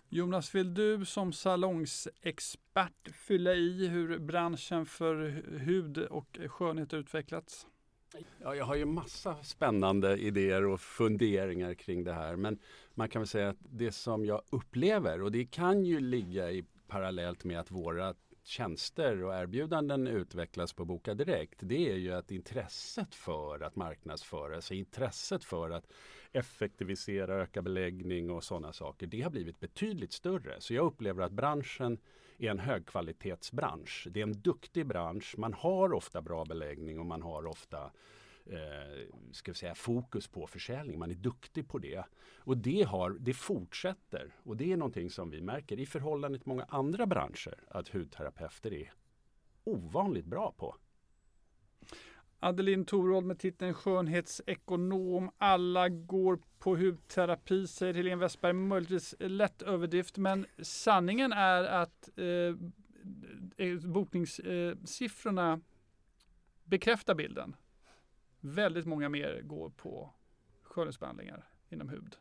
Jonas, 0.10 0.56
vill 0.56 0.74
du 0.74 1.06
som 1.06 1.34
salongsexpert 1.34 3.12
fylla 3.13 3.54
i 3.54 3.88
hur 3.88 4.19
branschen 4.19 4.86
för 4.86 5.18
hud 5.58 5.98
och 5.98 6.40
skönhet 6.48 6.94
utvecklats? 6.94 7.68
Ja, 8.42 8.56
jag 8.56 8.66
har 8.66 8.76
ju 8.76 8.86
massa 8.86 9.44
spännande 9.44 10.18
idéer 10.18 10.66
och 10.66 10.82
funderingar 10.82 11.74
kring 11.74 12.04
det 12.04 12.14
här. 12.14 12.36
Men 12.36 12.60
man 12.94 13.10
kan 13.10 13.22
väl 13.22 13.28
säga 13.28 13.50
att 13.50 13.58
det 13.60 13.92
som 13.92 14.26
jag 14.26 14.42
upplever 14.50 15.22
och 15.22 15.32
det 15.32 15.46
kan 15.46 15.86
ju 15.86 16.00
ligga 16.00 16.52
i 16.52 16.66
parallellt 16.88 17.44
med 17.44 17.60
att 17.60 17.72
våra 17.72 18.14
tjänster 18.48 19.24
och 19.24 19.34
erbjudanden 19.34 20.08
utvecklas 20.08 20.74
på 20.74 20.86
Boka 20.86 21.14
Direkt. 21.14 21.60
Det 21.60 21.92
är 21.92 21.96
ju 21.96 22.14
att 22.14 22.32
intresset 22.32 23.16
för 23.16 23.64
att 23.64 23.76
marknadsföra 23.76 24.62
sig, 24.62 24.78
intresset 24.78 25.44
för 25.44 25.70
att 25.70 25.92
effektivisera, 26.32 27.36
öka 27.36 27.62
beläggning 27.62 28.32
och 28.32 28.44
sådana 28.44 28.74
saker. 28.74 29.08
Det 29.08 29.22
har 29.22 29.30
blivit 29.30 29.60
betydligt 29.60 30.12
större. 30.12 30.62
Så 30.62 30.74
jag 30.74 30.86
upplever 30.86 31.24
att 31.24 31.32
branschen 31.32 31.98
är 32.38 32.52
en 32.52 32.60
högkvalitetsbransch. 32.60 34.08
Det 34.12 34.20
är 34.20 34.24
en 34.24 34.42
duktig 34.42 34.86
bransch. 34.86 35.36
Man 35.38 35.54
har 35.54 35.94
ofta 35.94 36.22
bra 36.22 36.46
beläggning 36.46 37.00
och 37.00 37.06
man 37.06 37.22
har 37.22 37.46
ofta 37.46 37.92
eh, 38.46 39.16
ska 39.32 39.52
vi 39.52 39.58
säga, 39.58 39.76
fokus 39.76 40.28
på 40.28 40.48
försäljning. 40.48 41.00
Man 41.00 41.12
är 41.12 41.16
duktig 41.16 41.68
på 41.68 41.78
det. 41.78 42.04
Och 42.38 42.58
det, 42.58 42.84
har, 42.84 43.10
det 43.20 43.34
fortsätter. 43.34 44.36
Och 44.44 44.58
det 44.58 44.72
är 44.72 44.78
någonting 44.78 45.10
som 45.10 45.30
vi 45.30 45.42
märker 45.42 45.80
i 45.80 45.86
förhållande 45.86 46.40
till 46.40 46.48
många 46.48 46.64
andra 46.64 47.06
branscher 47.06 47.64
att 47.68 47.90
hudterapeuter 47.90 48.74
är 48.74 48.94
ovanligt 49.64 50.26
bra 50.26 50.52
på. 50.58 50.76
Adeline 52.40 52.86
Torold, 52.86 53.25
med 53.25 53.40
titeln 53.40 53.74
skönhetsekonom. 53.74 55.32
Alla 55.38 55.90
går 55.90 56.40
på 56.60 56.75
hudterapi, 56.75 57.68
säger 57.68 57.94
Helene 57.94 58.16
Westberg. 58.16 58.54
Möjligtvis 58.54 59.16
lätt 59.20 59.62
överdrift, 59.62 60.18
men 60.18 60.46
sanningen 60.62 61.34
är 61.34 61.64
att 61.64 62.10
eh, 62.16 62.25
eh 63.68 63.80
bokningssiffrorna 63.80 65.62
bekräftar 66.64 67.16
bilden. 67.16 67.56
Väldigt 68.46 68.86
många 68.86 69.10
mer 69.10 69.42
går 69.42 69.70
på 69.70 70.14
skönhetsbehandlingar 70.64 71.50
inom 71.70 71.90
hud. 71.90 72.16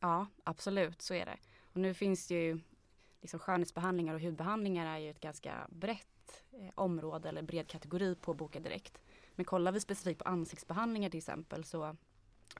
Ja, 0.00 0.26
absolut, 0.44 1.02
så 1.02 1.14
är 1.14 1.26
det. 1.26 1.36
Och 1.72 1.80
nu 1.80 1.94
finns 1.94 2.28
det 2.28 2.34
ju 2.34 2.60
liksom 3.20 3.40
skönhetsbehandlingar 3.40 4.14
och 4.14 4.20
hudbehandlingar 4.20 4.94
är 4.94 4.98
ju 4.98 5.10
ett 5.10 5.20
ganska 5.20 5.66
brett 5.70 6.44
eh, 6.52 6.70
område 6.74 7.28
eller 7.28 7.42
bred 7.42 7.68
kategori 7.68 8.14
på 8.14 8.34
Boka 8.34 8.60
Direkt. 8.60 9.00
Men 9.34 9.44
kollar 9.44 9.72
vi 9.72 9.80
specifikt 9.80 10.18
på 10.24 10.28
ansiktsbehandlingar 10.28 11.10
till 11.10 11.18
exempel 11.18 11.64
så 11.64 11.96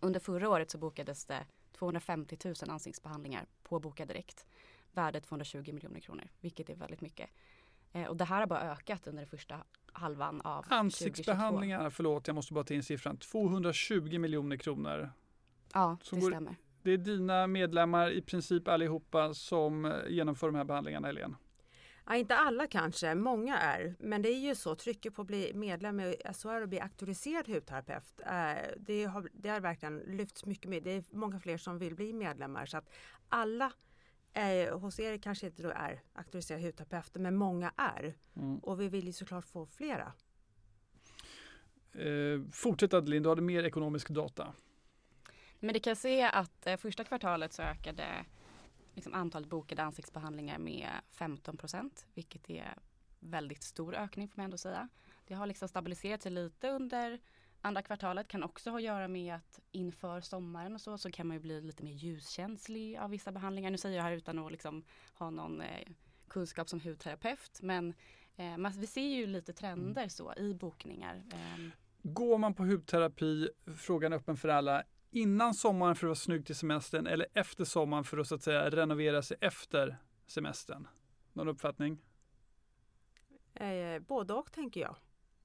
under 0.00 0.20
förra 0.20 0.48
året 0.48 0.70
så 0.70 0.78
bokades 0.78 1.24
det 1.24 1.46
250 1.72 2.38
000 2.44 2.54
ansiktsbehandlingar 2.68 3.46
på 3.62 3.80
Boka 3.80 4.06
Direkt. 4.06 4.46
Värdet 4.92 5.24
220 5.24 5.72
miljoner 5.72 6.00
kronor, 6.00 6.28
vilket 6.40 6.70
är 6.70 6.74
väldigt 6.74 7.00
mycket. 7.00 7.30
Eh, 7.92 8.06
och 8.06 8.16
det 8.16 8.24
här 8.24 8.40
har 8.40 8.46
bara 8.46 8.72
ökat 8.72 9.06
under 9.06 9.22
det 9.22 9.28
första 9.28 9.64
halvan 9.96 10.40
av 10.40 10.64
Ansiktsbehandlingar, 10.68 11.78
2022. 11.78 11.96
förlåt 11.96 12.26
jag 12.26 12.34
måste 12.34 12.54
bara 12.54 12.64
ta 12.64 12.74
in 12.74 12.82
siffran, 12.82 13.16
220 13.16 14.18
miljoner 14.18 14.56
kronor. 14.56 15.10
Ja, 15.72 15.98
det 16.10 16.20
går, 16.20 16.30
stämmer. 16.30 16.56
Det 16.82 16.90
är 16.90 16.98
dina 16.98 17.46
medlemmar 17.46 18.10
i 18.10 18.22
princip 18.22 18.68
allihopa 18.68 19.34
som 19.34 19.84
eh, 19.84 19.92
genomför 20.08 20.46
de 20.46 20.56
här 20.56 20.64
behandlingarna, 20.64 21.06
Helene? 21.06 21.34
Ja, 22.06 22.16
inte 22.16 22.36
alla 22.36 22.66
kanske, 22.66 23.14
många 23.14 23.58
är. 23.58 23.94
Men 23.98 24.22
det 24.22 24.28
är 24.28 24.38
ju 24.38 24.54
så, 24.54 24.74
trycket 24.74 25.14
på 25.14 25.22
att 25.22 25.28
bli 25.28 25.52
medlem 25.54 26.00
i 26.00 26.16
SHR 26.34 26.62
och 26.62 26.68
bli 26.68 26.80
auktoriserad 26.80 27.48
hudterapeut, 27.48 28.20
eh, 28.26 28.70
det 28.76 29.04
har, 29.04 29.28
det 29.32 29.48
har 29.48 29.60
verkligen 29.60 29.98
lyfts 29.98 30.44
mycket 30.44 30.70
mer. 30.70 30.80
Det 30.80 30.90
är 30.90 31.04
många 31.10 31.40
fler 31.40 31.58
som 31.58 31.78
vill 31.78 31.94
bli 31.94 32.12
medlemmar. 32.12 32.66
Så 32.66 32.76
att 32.76 32.90
alla 33.28 33.72
eh, 34.36 34.78
hos 34.78 34.98
er 35.00 35.18
kanske 35.18 35.46
inte 35.46 35.62
då 35.62 35.68
är 35.68 36.00
auktoriserade 36.12 36.64
hudterapeuter, 36.64 37.20
men 37.20 37.36
många 37.36 37.72
är. 37.76 38.14
Mm. 38.36 38.58
Och 38.58 38.80
vi 38.80 38.88
vill 38.88 39.06
ju 39.06 39.12
såklart 39.12 39.44
få 39.44 39.66
flera. 39.66 40.12
Eh, 41.92 42.40
fortsätt 42.52 42.94
Adeline, 42.94 43.22
du 43.22 43.28
hade 43.28 43.42
mer 43.42 43.64
ekonomisk 43.64 44.08
data. 44.08 44.54
Men 45.60 45.72
det 45.72 45.80
kan 45.80 45.96
se 45.96 46.22
att 46.22 46.66
eh, 46.66 46.76
första 46.76 47.04
kvartalet 47.04 47.52
så 47.52 47.62
ökade 47.62 48.24
liksom 48.94 49.14
antalet 49.14 49.48
bokade 49.48 49.82
ansiktsbehandlingar 49.82 50.58
med 50.58 50.88
15 51.12 51.56
procent, 51.56 52.06
vilket 52.14 52.50
är 52.50 52.74
väldigt 53.20 53.62
stor 53.62 53.94
ökning 53.94 54.28
får 54.28 54.36
man 54.36 54.44
ändå 54.44 54.58
säga. 54.58 54.88
Det 55.26 55.34
har 55.34 55.46
liksom 55.46 55.68
stabiliserat 55.68 56.22
sig 56.22 56.32
lite 56.32 56.70
under 56.70 57.20
andra 57.66 57.82
kvartalet 57.82 58.28
kan 58.28 58.42
också 58.42 58.70
ha 58.70 58.76
att 58.76 58.82
göra 58.82 59.08
med 59.08 59.34
att 59.34 59.60
inför 59.72 60.20
sommaren 60.20 60.74
och 60.74 60.80
så, 60.80 60.98
så 60.98 61.10
kan 61.10 61.26
man 61.26 61.36
ju 61.36 61.40
bli 61.40 61.60
lite 61.60 61.84
mer 61.84 61.92
ljuskänslig 61.92 62.96
av 62.96 63.10
vissa 63.10 63.32
behandlingar. 63.32 63.70
Nu 63.70 63.78
säger 63.78 63.96
jag 63.96 64.04
här 64.04 64.12
utan 64.12 64.38
att 64.38 64.52
liksom 64.52 64.84
ha 65.14 65.30
någon 65.30 65.60
eh, 65.60 65.88
kunskap 66.28 66.68
som 66.68 66.80
hudterapeut, 66.80 67.58
men 67.62 67.94
eh, 68.36 68.56
man, 68.56 68.72
vi 68.72 68.86
ser 68.86 69.00
ju 69.08 69.26
lite 69.26 69.52
trender 69.52 70.02
Mm. 70.02 70.10
så 70.10 70.34
i 70.36 70.54
bokningar. 70.54 71.22
Eh, 71.32 71.68
Går 72.02 72.38
man 72.38 72.54
på 72.54 72.64
hudterapi, 72.64 73.48
frågan 73.78 74.12
är 74.12 74.16
öppen 74.16 74.36
för 74.36 74.48
alla, 74.48 74.82
innan 75.10 75.54
sommaren 75.54 75.96
för 75.96 76.06
att 76.06 76.08
vara 76.08 76.14
snygg 76.14 76.46
till 76.46 76.56
semestern 76.56 77.06
eller 77.06 77.26
efter 77.34 77.64
sommaren 77.64 78.04
för 78.04 78.18
att 78.18 78.26
så 78.28 78.34
att 78.34 78.42
säga 78.42 78.70
renovera 78.70 79.22
sig 79.22 79.36
efter 79.40 79.96
semestern? 80.26 80.88
Någon 81.32 81.48
uppfattning? 81.48 81.98
Eh, 83.54 83.98
både 83.98 84.34
och 84.34 84.52
tänker 84.52 84.80
jag. 84.80 84.96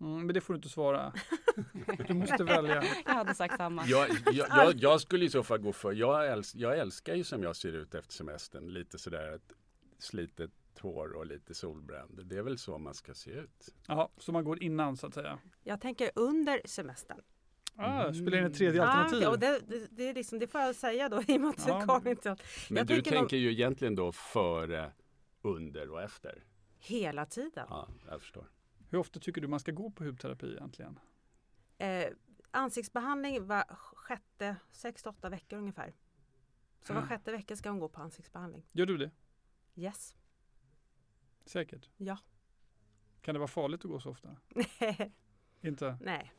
Mm, 0.01 0.25
men 0.25 0.33
det 0.33 0.41
får 0.41 0.53
du 0.53 0.57
inte 0.57 0.69
svara. 0.69 1.13
Du 2.07 2.13
måste 2.13 2.43
välja. 2.43 2.83
jag 3.05 3.13
hade 3.13 3.35
sagt 3.35 3.57
samma. 3.57 3.85
Jag, 3.85 4.07
jag, 4.33 4.47
jag, 4.49 4.73
jag 4.75 5.01
skulle 5.01 5.25
i 5.25 5.29
så 5.29 5.43
fall 5.43 5.57
gå 5.59 5.73
för, 5.73 5.91
jag, 5.93 6.27
äls, 6.31 6.55
jag 6.55 6.77
älskar 6.79 7.15
ju 7.15 7.23
som 7.23 7.43
jag 7.43 7.55
ser 7.55 7.73
ut 7.73 7.95
efter 7.95 8.13
semestern. 8.13 8.67
Lite 8.73 8.97
sådär 8.99 9.35
ett 9.35 9.53
slitet 9.99 10.51
hår 10.81 11.13
och 11.13 11.25
lite 11.25 11.53
solbränd. 11.53 12.25
Det 12.25 12.37
är 12.37 12.41
väl 12.41 12.57
så 12.57 12.77
man 12.77 12.93
ska 12.93 13.13
se 13.13 13.31
ut. 13.31 13.69
Jaha, 13.87 14.09
så 14.17 14.31
man 14.31 14.43
går 14.43 14.63
innan 14.63 14.97
så 14.97 15.07
att 15.07 15.13
säga. 15.13 15.39
Jag 15.63 15.81
tänker 15.81 16.11
under 16.15 16.61
semestern. 16.65 17.21
Ah, 17.75 18.13
spelar 18.13 18.37
in 18.37 18.45
ett 18.45 18.57
tredje 18.57 18.83
Ah, 18.83 18.85
alternativ. 18.87 19.17
okej, 19.17 19.27
och 19.27 19.39
det, 19.39 19.59
det, 19.79 19.87
det, 19.91 20.09
är 20.09 20.13
liksom, 20.13 20.39
det 20.39 20.47
får 20.47 20.61
jag 20.61 20.75
säga 20.75 21.09
då 21.09 21.21
i 21.27 21.37
och 21.37 21.41
med 21.41 21.49
att 21.49 21.67
Ja. 21.67 21.81
Karin 21.87 22.07
inte 22.07 22.29
Men 22.69 22.77
Jag 22.77 22.87
du 22.87 22.93
tänker 22.95 23.11
tänker, 23.11 23.35
nog- 23.35 23.43
ju 23.43 23.51
egentligen 23.51 23.95
då 23.95 24.11
före, 24.11 24.91
under 25.41 25.89
och 25.89 26.01
efter. 26.01 26.43
hela 26.79 27.25
tiden. 27.25 27.65
Ja, 27.69 27.87
jag 28.09 28.21
förstår. 28.21 28.45
Hur 28.91 28.97
ofta 28.99 29.19
tycker 29.19 29.41
du 29.41 29.47
man 29.47 29.59
ska 29.59 29.71
gå 29.71 29.91
på 29.91 30.03
hudterapi 30.03 30.53
egentligen? 30.53 30.99
Eh, 31.77 32.07
ansiktsbehandling 32.51 33.47
var 33.47 33.63
sjätte, 33.95 34.55
sex 34.71 35.01
till 35.01 35.09
åtta 35.09 35.29
veckor 35.29 35.57
ungefär. 35.59 35.93
Så 36.81 36.93
var 36.93 37.01
Ah. 37.01 37.05
sjätte 37.07 37.31
vecka 37.31 37.55
ska 37.55 37.69
hon 37.69 37.79
gå 37.79 37.89
på 37.89 38.01
ansiktsbehandling. 38.01 38.65
Gör 38.71 38.85
du 38.85 38.97
det? 38.97 39.11
Yes. 39.75 40.15
Säkert? 41.45 41.89
Ja. 41.97 42.17
Kan 43.21 43.35
det 43.35 43.39
vara 43.39 43.47
farligt 43.47 43.85
att 43.85 43.91
gå 43.91 43.99
så 43.99 44.09
ofta? 44.09 44.37
Inte? 45.61 45.97
Nej. 46.01 46.33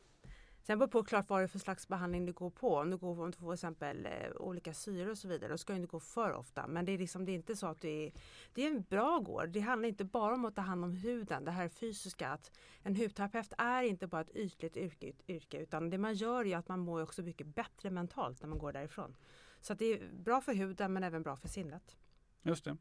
Sen 0.63 0.79
beror 0.79 0.87
det 0.87 0.91
på 0.91 1.03
klart 1.03 1.29
vad 1.29 1.39
det 1.39 1.43
är 1.43 1.47
för 1.47 1.59
slags 1.59 1.87
behandling 1.87 2.25
du 2.25 2.33
går 2.33 2.49
på. 2.49 2.75
Om 2.75 2.89
du 2.89 2.97
går 2.97 3.21
om 3.21 3.31
du 3.31 3.37
får 3.37 3.47
till 3.47 3.53
exempel 3.53 4.05
eh, 4.05 4.31
olika 4.35 4.73
syror 4.73 5.11
och 5.11 5.17
så 5.17 5.27
vidare, 5.27 5.51
då 5.51 5.57
ska 5.57 5.73
du 5.73 5.77
inte 5.77 5.91
gå 5.91 5.99
för 5.99 6.31
ofta. 6.33 6.67
Men 6.67 6.85
det 6.85 6.91
är, 6.91 6.97
liksom, 6.97 7.25
det 7.25 7.31
är 7.31 7.35
inte 7.35 7.55
så 7.55 7.67
att 7.67 7.81
du 7.81 7.89
är, 7.89 8.11
det 8.53 8.63
är 8.63 8.67
en 8.67 8.81
bra 8.81 9.19
gård. 9.19 9.49
Det 9.49 9.59
handlar 9.59 9.89
inte 9.89 10.05
bara 10.05 10.33
om 10.33 10.45
att 10.45 10.55
ta 10.55 10.61
hand 10.61 10.83
om 10.83 10.91
huden, 10.91 11.45
det 11.45 11.51
här 11.51 11.69
fysiska. 11.69 12.29
Att 12.29 12.51
en 12.83 12.95
hudterapeut 12.95 13.53
är 13.57 13.83
inte 13.83 14.07
bara 14.07 14.21
ett 14.21 14.35
ytligt 14.35 14.77
yrke, 14.77 15.11
yrke 15.27 15.57
utan 15.57 15.89
det 15.89 15.97
man 15.97 16.13
gör 16.13 16.45
är 16.45 16.57
att 16.57 16.67
man 16.67 16.79
mår 16.79 17.01
också 17.01 17.21
mycket 17.21 17.47
bättre 17.47 17.89
mentalt 17.89 18.41
när 18.41 18.49
man 18.49 18.57
går 18.57 18.73
därifrån. 18.73 19.15
Så 19.61 19.73
att 19.73 19.79
det 19.79 19.85
är 19.85 20.09
bra 20.11 20.41
för 20.41 20.53
huden 20.53 20.93
men 20.93 21.03
även 21.03 21.23
bra 21.23 21.35
för 21.35 21.47
sinnet. 21.47 21.97
Just 22.43 22.65
det. 22.65 22.77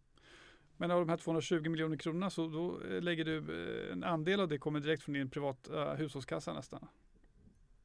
Men 0.76 0.90
av 0.90 1.00
de 1.00 1.08
här 1.08 1.16
220 1.16 1.68
miljoner 1.68 1.96
kronorna 1.96 2.30
så 2.30 2.48
då 2.48 2.80
eh, 2.82 3.02
lägger 3.02 3.24
du 3.24 3.36
eh, 3.38 3.92
en 3.92 4.04
andel 4.04 4.40
av 4.40 4.48
det 4.48 4.58
kommer 4.58 4.80
direkt 4.80 5.02
från 5.02 5.12
din 5.12 5.30
privata 5.30 5.94
hushållskassa 5.94 6.52
nästan. 6.52 6.88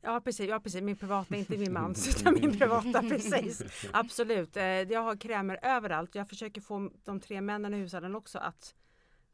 Ja 0.02 0.22
precis, 0.22 0.50
ja, 0.50 0.60
precis. 0.60 0.82
min 0.82 0.96
privata, 0.96 1.36
inte 1.36 1.58
min 1.58 1.74
mans 1.74 2.08
utan 2.22 2.34
min 2.34 2.58
privata 2.58 3.02
precis. 3.02 3.64
Absolut, 3.94 4.58
Eh, 4.58 4.64
jag 4.64 5.02
har 5.02 5.16
krämer 5.16 5.60
överallt. 5.62 6.16
Jag 6.16 6.30
försöker 6.30 6.62
få 6.62 6.92
de 7.04 7.20
tre 7.20 7.42
männen 7.42 7.74
i 7.74 7.78
hushållen 7.78 8.16
också 8.16 8.40
att 8.40 8.76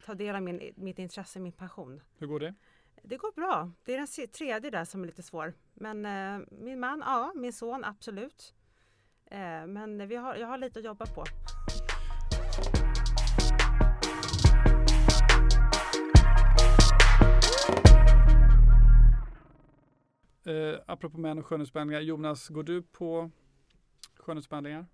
ta 0.06 0.14
del 0.14 0.36
av 0.36 0.42
min, 0.42 0.74
mitt 0.76 1.00
intresse, 1.00 1.40
min 1.40 1.52
passion. 1.52 2.02
Hur 2.18 2.28
går 2.28 2.40
det? 2.40 2.56
Det 3.02 3.18
går 3.18 3.32
bra. 3.32 3.72
Det 3.84 3.94
är 3.94 3.98
den 3.98 4.28
tredje 4.28 4.72
där 4.72 4.86
som 4.86 5.04
är 5.04 5.06
lite 5.06 5.24
svår. 5.24 5.54
Men 5.74 6.06
eh, 6.06 6.48
min 6.52 6.80
man, 6.80 7.04
ja, 7.06 7.32
min 7.36 7.54
son, 7.54 7.84
absolut. 7.84 8.54
Eh, 9.26 9.68
men 9.68 10.08
vi 10.08 10.16
har, 10.16 10.36
jag 10.36 10.48
har 10.48 10.58
lite 10.58 10.80
att 10.80 10.86
jobba 10.86 11.06
på. 11.06 11.24
Eh, 20.54 20.80
apropå 20.86 21.18
män 21.18 21.40
och 21.40 21.46
skönhetsbehandlingar. 21.46 22.02
Jonas, 22.02 22.50
går 22.50 22.64
du 22.64 22.82
på 22.82 23.32
skönhetsbehandlingar? 24.18 24.86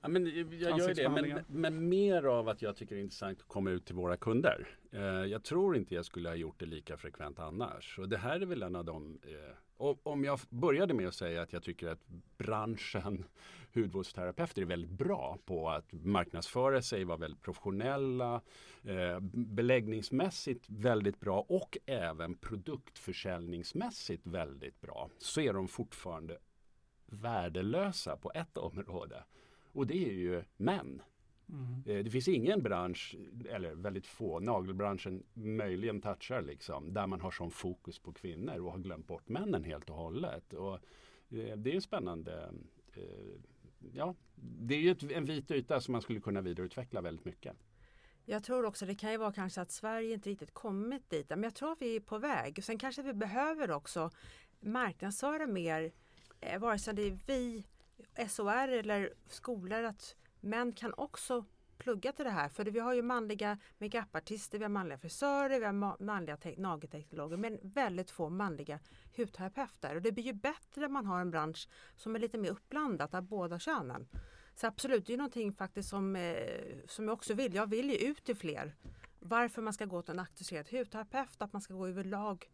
Ja, 0.00 0.08
men 0.08 0.26
jag 0.60 0.78
gör 0.78 0.94
det, 0.94 1.08
men, 1.08 1.44
men 1.48 1.88
mer 1.88 2.22
av 2.22 2.48
att 2.48 2.62
jag 2.62 2.76
tycker 2.76 2.94
det 2.94 3.00
är 3.00 3.02
intressant 3.02 3.40
att 3.40 3.48
komma 3.48 3.70
ut 3.70 3.86
till 3.86 3.94
våra 3.94 4.16
kunder. 4.16 4.68
Eh, 4.92 5.00
jag 5.02 5.44
tror 5.44 5.76
inte 5.76 5.94
jag 5.94 6.04
skulle 6.04 6.28
ha 6.28 6.36
gjort 6.36 6.60
det 6.60 6.66
lika 6.66 6.96
frekvent 6.96 7.38
annars. 7.38 7.98
Och 7.98 8.08
det 8.08 8.18
här 8.18 8.40
är 8.40 8.46
väl 8.46 8.62
en 8.62 8.76
av 8.76 8.84
de... 8.84 9.18
Eh, 9.22 9.96
om 10.02 10.24
jag 10.24 10.38
började 10.48 10.94
med 10.94 11.08
att 11.08 11.14
säga 11.14 11.42
att 11.42 11.52
jag 11.52 11.62
tycker 11.62 11.88
att 11.88 12.06
branschen 12.38 13.24
hudvårdsterapeuter 13.76 14.62
är 14.62 14.66
väldigt 14.66 14.90
bra 14.90 15.38
på 15.44 15.70
att 15.70 15.92
marknadsföra 15.92 16.82
sig, 16.82 17.04
vara 17.04 17.18
väldigt 17.18 17.42
professionella, 17.42 18.40
eh, 18.84 19.20
beläggningsmässigt 19.32 20.64
väldigt 20.68 21.20
bra 21.20 21.40
och 21.48 21.78
även 21.86 22.34
produktförsäljningsmässigt 22.34 24.26
väldigt 24.26 24.80
bra. 24.80 25.10
Så 25.18 25.40
är 25.40 25.52
de 25.52 25.68
fortfarande 25.68 26.38
värdelösa 27.06 28.16
på 28.16 28.32
ett 28.34 28.58
område. 28.58 29.24
Och 29.72 29.86
det 29.86 30.08
är 30.08 30.12
ju 30.12 30.42
män. 30.56 31.02
Eh, 31.86 32.04
Det 32.04 32.10
finns 32.10 32.28
ingen 32.28 32.62
bransch, 32.62 33.16
eller 33.50 33.74
väldigt 33.74 34.06
få, 34.06 34.40
nagelbranschen 34.40 35.22
möjligen 35.34 36.00
touchar 36.00 36.42
liksom, 36.42 36.92
där 36.92 37.06
man 37.06 37.20
har 37.20 37.30
sån 37.30 37.50
fokus 37.50 37.98
på 37.98 38.12
kvinnor 38.12 38.58
och 38.58 38.72
har 38.72 38.78
glömt 38.78 39.06
bort 39.06 39.28
männen 39.28 39.64
helt 39.64 39.90
och 39.90 39.96
hållet. 39.96 40.52
Och, 40.52 40.74
eh, 41.30 41.56
det 41.56 41.70
är 41.70 41.74
en 41.74 41.82
spännande, 41.82 42.50
eh, 42.94 43.40
ja, 43.92 44.14
det 44.36 44.74
är 44.74 44.80
ju 44.80 44.90
ett, 44.90 45.02
en 45.02 45.24
vit 45.24 45.50
yta 45.50 45.80
som 45.80 45.92
man 45.92 46.02
skulle 46.02 46.20
kunna 46.20 46.40
vidareutveckla 46.40 47.00
väldigt 47.00 47.24
mycket. 47.24 47.56
Jag 48.24 48.44
tror 48.44 48.64
också 48.64 48.86
det 48.86 48.94
kan 48.94 49.10
ju 49.10 49.16
vara 49.16 49.32
kanske 49.32 49.60
att 49.60 49.70
Sverige 49.70 50.14
inte 50.14 50.30
riktigt 50.30 50.54
kommit 50.54 51.10
dit. 51.10 51.28
Men 51.28 51.42
jag 51.42 51.54
tror 51.54 51.72
att 51.72 51.82
vi 51.82 51.96
är 51.96 52.00
på 52.00 52.18
väg. 52.18 52.64
Sen 52.64 52.78
kanske 52.78 53.02
vi 53.02 53.12
behöver 53.12 53.70
också 53.70 54.10
marknadsföra 54.60 55.46
mer, 55.46 55.92
eh, 56.40 56.60
vare 56.60 56.78
sig 56.78 56.94
det 56.94 57.02
är 57.02 57.18
vi, 57.26 57.66
SOR 58.28 58.68
eller 58.68 59.12
skolor, 59.26 59.82
att 59.82 60.16
män 60.40 60.72
kan 60.72 60.94
också 60.96 61.44
plugga 61.78 62.12
till 62.12 62.24
det 62.24 62.30
här. 62.30 62.48
För 62.48 62.64
vi 62.64 62.80
har 62.80 62.94
ju 62.94 63.02
manliga 63.02 63.58
makeupartister, 63.78 64.58
vi 64.58 64.64
har 64.64 64.68
manliga 64.68 64.98
frisörer, 64.98 65.58
vi 65.58 65.66
har 65.66 66.02
manliga 66.04 66.38
nagelteknologer 66.56 67.36
men 67.36 67.58
väldigt 67.62 68.10
få 68.10 68.28
manliga 68.28 68.78
hudterapeuter. 69.16 69.96
Och 69.96 70.02
det 70.02 70.12
blir 70.12 70.24
ju 70.24 70.32
bättre 70.32 70.86
om 70.86 70.92
man 70.92 71.06
har 71.06 71.20
en 71.20 71.30
bransch 71.30 71.68
som 71.96 72.14
är 72.14 72.18
lite 72.18 72.38
mer 72.38 72.50
uppblandat 72.50 73.14
av 73.14 73.22
båda 73.22 73.58
könen. 73.58 74.08
Så 74.54 74.66
absolut, 74.66 75.06
det 75.06 75.12
är 75.12 75.16
någonting 75.16 75.52
faktiskt 75.52 75.88
som, 75.88 76.16
eh, 76.16 76.36
som 76.86 77.04
jag 77.04 77.14
också 77.14 77.34
vill. 77.34 77.54
Jag 77.54 77.66
vill 77.66 77.90
ju 77.90 77.96
ut 77.96 78.24
till 78.24 78.36
fler. 78.36 78.76
Varför 79.18 79.62
man 79.62 79.72
ska 79.72 79.84
gå 79.84 80.02
till 80.02 80.12
en 80.12 80.18
auktoriserad 80.18 80.68
hudterapeut, 80.70 81.42
att 81.42 81.52
man 81.52 81.62
ska 81.62 81.74
gå 81.74 81.86
överlag 81.86 82.50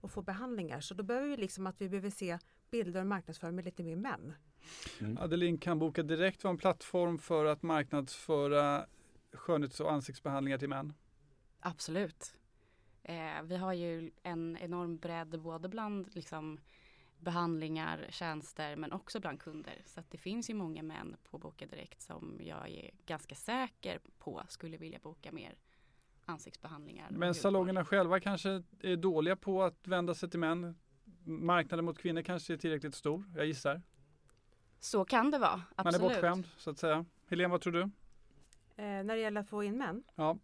och 0.00 0.10
få 0.10 0.22
behandlingar. 0.22 0.80
Så 0.80 0.94
då 0.94 1.02
behöver 1.02 1.28
vi 1.28 1.36
liksom 1.36 1.66
att 1.66 1.80
vi 1.80 1.88
behöver 1.88 2.10
se 2.10 2.38
bilder 2.70 3.00
och 3.00 3.06
marknadsföring 3.06 3.56
med 3.56 3.64
lite 3.64 3.82
mer 3.82 3.96
män. 3.96 4.34
Adeline 5.18 5.58
kan 5.58 5.78
boka 5.78 6.02
direkt 6.02 6.44
vara 6.44 6.50
en 6.52 6.58
plattform 6.58 7.18
för 7.18 7.44
att 7.44 7.62
marknadsföra 7.62 8.86
skönhets 9.32 9.80
och 9.80 9.92
ansiktsbehandlingar 9.92 10.58
till 10.58 10.68
män. 10.68 10.94
Absolut. 11.60 12.34
Eh, 13.02 13.42
vi 13.44 13.56
har 13.56 13.72
ju 13.72 14.10
en 14.22 14.58
enorm 14.60 14.96
bredd 14.96 15.40
både 15.40 15.68
bland 15.68 16.14
liksom, 16.14 16.60
behandlingar, 17.18 18.06
tjänster 18.10 18.76
men 18.76 18.92
också 18.92 19.20
bland 19.20 19.40
kunder. 19.40 19.82
Så 19.86 20.00
att 20.00 20.10
det 20.10 20.18
finns 20.18 20.50
ju 20.50 20.54
många 20.54 20.82
män 20.82 21.16
på 21.30 21.38
Boka 21.38 21.66
Direkt 21.66 22.02
som 22.02 22.40
jag 22.42 22.68
är 22.68 22.90
ganska 23.06 23.34
säker 23.34 24.00
på 24.18 24.42
skulle 24.48 24.76
vilja 24.76 24.98
boka 25.02 25.32
mer 25.32 25.54
ansiktsbehandlingar. 26.24 27.10
Men 27.10 27.34
salongerna 27.34 27.84
själva 27.84 28.20
kanske 28.20 28.62
är 28.80 28.96
dåliga 28.96 29.36
på 29.36 29.62
att 29.62 29.86
vända 29.86 30.14
sig 30.14 30.30
till 30.30 30.40
män. 30.40 30.74
Marknaden 31.24 31.84
mot 31.84 31.98
kvinnor 31.98 32.22
kanske 32.22 32.52
är 32.52 32.56
tillräckligt 32.56 32.94
stor, 32.94 33.24
jag 33.36 33.46
gissar. 33.46 33.82
Så 34.84 35.04
kan 35.04 35.30
det 35.30 35.38
vara, 35.38 35.56
Man 35.56 35.64
absolut. 35.74 36.00
är 36.00 36.14
bortskämd 36.14 36.48
så 36.56 36.70
att 36.70 36.78
säga. 36.78 37.04
Helene, 37.28 37.48
vad 37.48 37.60
tror 37.60 37.72
du? 37.72 37.80
Eh, 37.80 37.88
när 38.76 39.04
det 39.04 39.16
gäller 39.16 39.40
att 39.40 39.48
få 39.48 39.64
in 39.64 39.78
män? 39.78 40.02
Ja. 40.14 40.38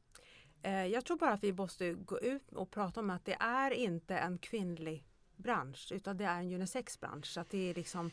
Eh, 0.62 0.86
jag 0.86 1.04
tror 1.04 1.16
bara 1.16 1.32
att 1.32 1.44
vi 1.44 1.52
måste 1.52 1.92
gå 1.92 2.20
ut 2.20 2.52
och 2.52 2.70
prata 2.70 3.00
om 3.00 3.10
att 3.10 3.24
det 3.24 3.36
är 3.40 3.70
inte 3.70 4.16
en 4.18 4.38
kvinnlig 4.38 5.04
bransch 5.36 5.92
utan 5.92 6.16
det 6.16 6.24
är 6.24 6.40
en 6.40 6.52
unisexbransch. 6.52 7.38
Att 7.38 7.50
det 7.50 7.70
är 7.70 7.74
liksom 7.74 8.10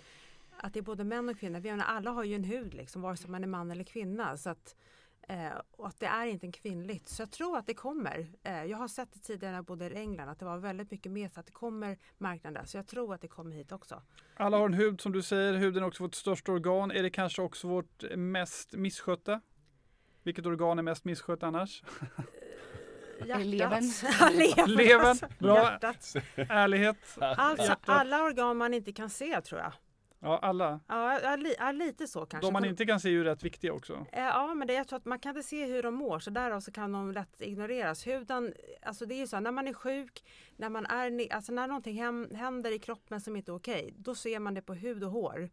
att 0.57 0.73
det 0.73 0.79
är 0.79 0.83
både 0.83 1.03
män 1.03 1.29
och 1.29 1.39
kvinnor. 1.39 1.59
Vi 1.59 1.69
alla 1.69 2.11
har 2.11 2.23
ju 2.23 2.35
en 2.35 2.43
hud 2.43 2.73
liksom, 2.73 3.01
vare 3.01 3.17
sig 3.17 3.29
man 3.29 3.43
är 3.43 3.47
man 3.47 3.71
eller 3.71 3.83
kvinna. 3.83 4.37
Så 4.37 4.49
att, 4.49 4.75
eh, 5.27 5.51
och 5.71 5.87
att 5.87 5.99
det 5.99 6.05
är 6.05 6.25
inte 6.25 6.45
en 6.45 6.51
kvinnligt. 6.51 7.09
Så 7.09 7.21
jag 7.21 7.31
tror 7.31 7.57
att 7.57 7.67
det 7.67 7.73
kommer. 7.73 8.27
Eh, 8.43 8.63
jag 8.63 8.77
har 8.77 8.87
sett 8.87 9.13
det 9.13 9.19
tidigare 9.19 9.51
när 9.51 9.57
jag 9.57 9.65
bodde 9.65 9.89
i 9.89 9.95
England 9.95 10.29
att 10.29 10.39
det 10.39 10.45
var 10.45 10.57
väldigt 10.57 10.91
mycket 10.91 11.11
mer 11.11 11.29
så 11.29 11.39
att 11.39 11.45
det 11.45 11.51
kommer 11.51 11.97
marknader. 12.17 12.61
Så 12.65 12.77
jag 12.77 12.87
tror 12.87 13.13
att 13.13 13.21
det 13.21 13.27
kommer 13.27 13.55
hit 13.55 13.71
också. 13.71 14.01
Alla 14.35 14.57
har 14.57 14.65
en 14.65 14.73
hud 14.73 15.01
som 15.01 15.11
du 15.11 15.21
säger, 15.21 15.53
huden 15.53 15.83
är 15.83 15.87
också 15.87 16.03
vårt 16.03 16.15
största 16.15 16.51
organ. 16.51 16.91
Är 16.91 17.03
det 17.03 17.09
kanske 17.09 17.41
också 17.41 17.67
vårt 17.67 18.03
mest 18.15 18.73
misskötta? 18.73 19.41
Vilket 20.23 20.45
organ 20.45 20.79
är 20.79 20.83
mest 20.83 21.05
misskött 21.05 21.43
annars? 21.43 21.83
Hjärtat. 23.25 23.45
Levern. 23.45 23.91
Levern. 24.67 25.17
Bra. 25.39 25.63
Hjärtat. 25.63 26.15
Ärlighet. 26.35 26.97
Alltså, 27.19 27.75
alla 27.85 28.23
organ 28.23 28.57
man 28.57 28.73
inte 28.73 28.93
kan 28.93 29.09
se 29.09 29.41
tror 29.41 29.61
jag. 29.61 29.73
Ja, 30.19 30.39
alla. 30.39 30.79
Ja, 30.87 31.35
li, 31.35 31.55
ja 31.59 31.71
lite 31.71 32.07
så 32.07 32.25
kanske. 32.25 32.47
De 32.47 32.53
man 32.53 32.65
inte 32.65 32.85
kan 32.85 32.99
se 32.99 33.09
är 33.09 33.11
ju 33.11 33.23
rätt 33.23 33.43
viktiga 33.43 33.73
också. 33.73 34.05
Eh, 34.11 34.23
Ja, 34.23 34.53
men 34.53 34.67
det, 34.67 34.73
jag 34.73 34.87
tror 34.87 34.97
att 34.97 35.05
man 35.05 35.19
kan 35.19 35.29
inte 35.37 35.47
se 35.47 35.65
hur 35.65 35.83
de 35.83 35.93
mår 35.93 36.19
så 36.19 36.29
därav 36.29 36.59
så 36.59 36.71
kan 36.71 36.91
de 36.91 37.11
lätt 37.11 37.41
ignoreras. 37.41 38.07
Huden, 38.07 38.53
alltså 38.81 39.05
det 39.05 39.15
är 39.15 39.19
ju 39.19 39.27
så, 39.27 39.39
när 39.39 39.51
man 39.51 39.67
är 39.67 39.73
sjuk, 39.73 40.23
när, 40.55 40.69
man 40.69 40.85
är, 40.85 41.33
alltså 41.33 41.51
när 41.51 41.67
någonting 41.67 42.01
händer 42.35 42.71
i 42.71 42.79
kroppen 42.79 43.21
som 43.21 43.35
inte 43.35 43.51
är 43.51 43.55
okej, 43.55 43.93
då 43.97 44.15
ser 44.15 44.39
man 44.39 44.53
det 44.53 44.61
på 44.61 44.73
hud 44.73 45.03
och 45.03 45.11
hår. 45.11 45.49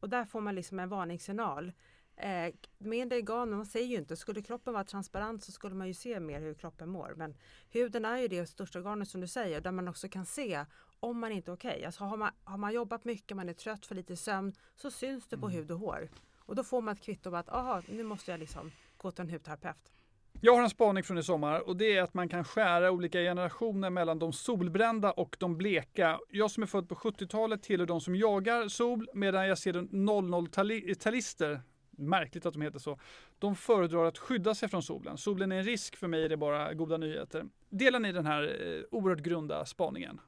Och 0.00 0.08
där 0.08 0.24
får 0.24 0.40
man 0.40 0.54
liksom 0.54 0.78
en 0.78 0.88
varningssignal. 0.88 1.72
Eh, 2.16 2.54
mindre 2.78 3.18
organ, 3.18 3.50
man 3.50 3.66
säger 3.66 3.86
ju 3.86 3.96
inte, 3.96 4.16
skulle 4.16 4.42
kroppen 4.42 4.72
vara 4.72 4.84
transparent 4.84 5.44
så 5.44 5.52
skulle 5.52 5.74
man 5.74 5.86
ju 5.88 5.94
se 5.94 6.20
mer 6.20 6.40
hur 6.40 6.54
kroppen 6.54 6.88
mår. 6.88 7.14
Men 7.16 7.36
huden 7.70 8.04
är 8.04 8.18
ju 8.18 8.28
det 8.28 8.46
största 8.46 8.78
organet 8.78 9.08
som 9.08 9.20
du 9.20 9.26
säger, 9.26 9.60
där 9.60 9.72
man 9.72 9.88
också 9.88 10.08
kan 10.08 10.26
se 10.26 10.64
om 11.02 11.18
man 11.18 11.32
inte 11.32 11.50
är 11.50 11.54
okej. 11.54 11.84
Alltså 11.84 12.04
har, 12.04 12.16
man, 12.16 12.30
har 12.44 12.58
man 12.58 12.72
jobbat 12.72 13.04
mycket, 13.04 13.36
man 13.36 13.48
är 13.48 13.52
trött, 13.52 13.86
för 13.86 13.94
lite 13.94 14.16
sömn, 14.16 14.52
så 14.76 14.90
syns 14.90 15.26
det 15.28 15.38
på 15.38 15.48
hud 15.48 15.70
och 15.70 15.78
hår. 15.78 16.08
Och 16.38 16.54
då 16.54 16.64
får 16.64 16.82
man 16.82 16.94
ett 16.94 17.00
kvitto 17.00 17.30
på 17.30 17.36
att 17.36 17.48
aha, 17.48 17.82
nu 17.88 18.02
måste 18.02 18.30
jag 18.30 18.40
liksom 18.40 18.70
gå 18.96 19.10
till 19.10 19.22
en 19.22 19.30
hudterapeut. 19.30 19.92
Jag 20.40 20.54
har 20.56 20.62
en 20.62 20.70
spaning 20.70 21.02
från 21.04 21.18
i 21.18 21.22
sommar 21.22 21.68
och 21.68 21.76
det 21.76 21.96
är 21.96 22.02
att 22.02 22.14
man 22.14 22.28
kan 22.28 22.44
skära 22.44 22.90
olika 22.90 23.18
generationer 23.18 23.90
mellan 23.90 24.18
de 24.18 24.32
solbrända 24.32 25.10
och 25.10 25.36
de 25.40 25.56
bleka. 25.56 26.18
Jag 26.30 26.50
som 26.50 26.62
är 26.62 26.66
född 26.66 26.88
på 26.88 26.94
70-talet 26.94 27.62
tillhör 27.62 27.86
de 27.86 28.00
som 28.00 28.16
jagar 28.16 28.68
sol 28.68 29.08
medan 29.14 29.48
jag 29.48 29.58
ser 29.58 29.72
00-talister, 29.72 31.60
märkligt 31.90 32.46
att 32.46 32.52
de 32.52 32.62
heter 32.62 32.78
så, 32.78 32.98
de 33.38 33.56
föredrar 33.56 34.04
att 34.04 34.18
skydda 34.18 34.54
sig 34.54 34.68
från 34.68 34.82
solen. 34.82 35.18
Solen 35.18 35.52
är 35.52 35.56
en 35.56 35.64
risk, 35.64 35.96
för 35.96 36.08
mig 36.08 36.24
är 36.24 36.28
det 36.28 36.36
bara 36.36 36.74
goda 36.74 36.96
nyheter. 36.96 37.44
Delar 37.68 38.00
ni 38.00 38.12
den 38.12 38.26
här 38.26 38.42
eh, 38.42 38.82
oerhört 38.90 39.22
grunda 39.22 39.64
spaningen? 39.64 40.20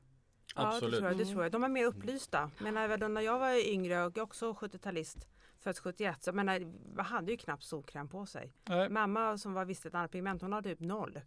Ja, 0.55 0.63
det 0.63 0.69
Absolut. 0.69 0.95
tror, 0.99 1.09
jag, 1.09 1.17
det 1.17 1.23
Mm. 1.23 1.33
tror 1.35 1.43
jag. 1.45 1.53
De 1.53 1.65
är 1.65 1.69
mer 1.69 1.85
upplysta. 1.85 2.51
Men 2.59 2.77
även 2.77 3.15
när 3.15 3.21
jag 3.21 3.39
var 3.39 3.69
yngre 3.73 4.05
och 4.05 4.19
också 4.19 4.53
70-talist, 4.53 5.27
född 5.61 5.79
71, 5.79 6.23
så 6.23 6.29
jag 6.29 6.35
menar, 6.35 6.73
man 6.97 7.05
hade 7.05 7.31
ju 7.33 7.37
knappt 7.37 7.63
solkräm 7.65 8.09
på 8.09 8.27
sig. 8.27 8.53
Nej. 8.69 8.89
Mamma 8.89 9.39
som 9.39 9.53
var 9.55 9.65
visste 9.65 9.89
ett 9.89 9.95
annat 9.95 10.11
pigment, 10.11 10.43
hon 10.43 10.53
hade 10.53 10.69
typ 10.71 10.81
noll. 10.81 11.21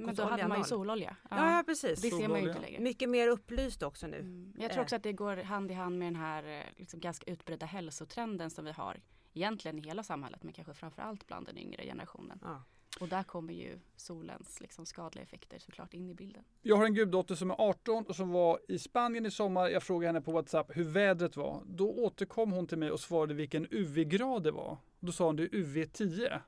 Men 0.00 0.14
då 0.14 0.24
hade 0.24 0.48
man 0.48 0.58
ju 0.58 0.64
sololja. 0.64 1.16
Ja, 1.30 1.56
ja, 1.56 1.62
precis. 1.66 2.02
Det 2.02 2.10
ser 2.10 2.28
man 2.28 2.42
ju 2.42 2.48
inte 2.48 2.60
längre. 2.60 2.80
Mycket 2.80 3.08
mer 3.08 3.28
upplyst 3.28 3.82
också 3.82 4.06
nu. 4.06 4.18
Mm. 4.20 4.52
Jag 4.58 4.72
tror 4.72 4.82
också 4.82 4.96
att 4.96 5.02
det 5.02 5.12
går 5.12 5.36
hand 5.36 5.70
i 5.70 5.74
hand 5.74 5.98
med 5.98 6.06
den 6.06 6.16
här 6.16 6.44
eh, 6.60 6.64
liksom 6.76 7.00
ganska 7.00 7.30
utbredda 7.32 7.66
hälsotrenden 7.66 8.50
som 8.50 8.64
vi 8.64 8.72
har 8.72 9.00
egentligen 9.32 9.78
i 9.78 9.82
hela 9.82 10.02
samhället 10.02 10.42
men 10.42 10.52
kanske 10.52 10.74
framförallt 10.74 11.26
bland 11.26 11.46
den 11.46 11.58
yngre 11.58 11.82
generationen. 11.84 12.38
Ja. 12.42 12.62
Och 13.00 13.08
där 13.08 13.22
kommer 13.22 13.54
ju 13.54 13.78
solens 13.96 14.60
liksom 14.60 14.86
skadliga 14.86 15.22
effekter 15.22 15.58
såklart 15.58 15.94
in 15.94 16.10
i 16.10 16.14
bilden. 16.14 16.44
Jag 16.62 16.76
har 16.76 16.84
en 16.84 16.94
guddotter 16.94 17.34
som 17.34 17.50
är 17.50 17.54
18 17.58 18.04
och 18.04 18.16
som 18.16 18.30
var 18.30 18.58
i 18.68 18.78
Spanien 18.78 19.26
i 19.26 19.30
sommar. 19.30 19.68
Jag 19.68 19.82
frågade 19.82 20.08
henne 20.08 20.20
på 20.20 20.32
WhatsApp 20.32 20.76
hur 20.76 20.84
vädret 20.84 21.36
var. 21.36 21.62
Då 21.66 21.90
återkom 21.90 22.52
hon 22.52 22.66
till 22.66 22.78
mig 22.78 22.90
och 22.90 23.00
svarade 23.00 23.34
vilken 23.34 23.66
UV-grad 23.70 24.42
det 24.42 24.50
var. 24.50 24.78
Då 25.00 25.12
sa 25.12 25.26
hon 25.26 25.36
det 25.36 25.42
är 25.42 25.48
UV10. 25.48 26.40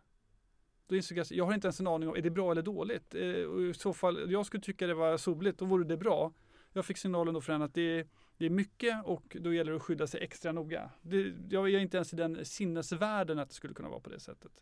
Då 0.86 0.96
insåg 0.96 1.18
jag, 1.18 1.26
jag 1.30 1.44
har 1.44 1.54
inte 1.54 1.66
ens 1.66 1.80
en 1.80 1.86
aning 1.86 2.08
om, 2.08 2.16
är 2.16 2.22
det 2.22 2.30
bra 2.30 2.52
eller 2.52 2.62
dåligt? 2.62 3.14
Eh, 3.14 3.42
och 3.42 3.62
I 3.62 3.74
så 3.74 3.92
fall, 3.92 4.32
jag 4.32 4.46
skulle 4.46 4.62
tycka 4.62 4.86
det 4.86 4.94
var 4.94 5.16
soligt, 5.16 5.58
då 5.58 5.64
vore 5.64 5.84
det 5.84 5.96
bra. 5.96 6.32
Jag 6.72 6.84
fick 6.84 6.96
signalen 6.98 7.34
då 7.34 7.40
från 7.40 7.52
henne 7.52 7.64
att 7.64 7.74
det 7.74 7.98
är, 8.00 8.06
det 8.36 8.46
är 8.46 8.50
mycket 8.50 9.04
och 9.04 9.36
då 9.40 9.52
gäller 9.52 9.70
det 9.70 9.76
att 9.76 9.82
skydda 9.82 10.06
sig 10.06 10.20
extra 10.20 10.52
noga. 10.52 10.90
Det, 11.02 11.34
jag 11.48 11.70
är 11.70 11.78
inte 11.78 11.96
ens 11.96 12.12
i 12.12 12.16
den 12.16 12.44
sinnesvärlden 12.44 13.38
att 13.38 13.48
det 13.48 13.54
skulle 13.54 13.74
kunna 13.74 13.88
vara 13.88 14.00
på 14.00 14.10
det 14.10 14.20
sättet. 14.20 14.52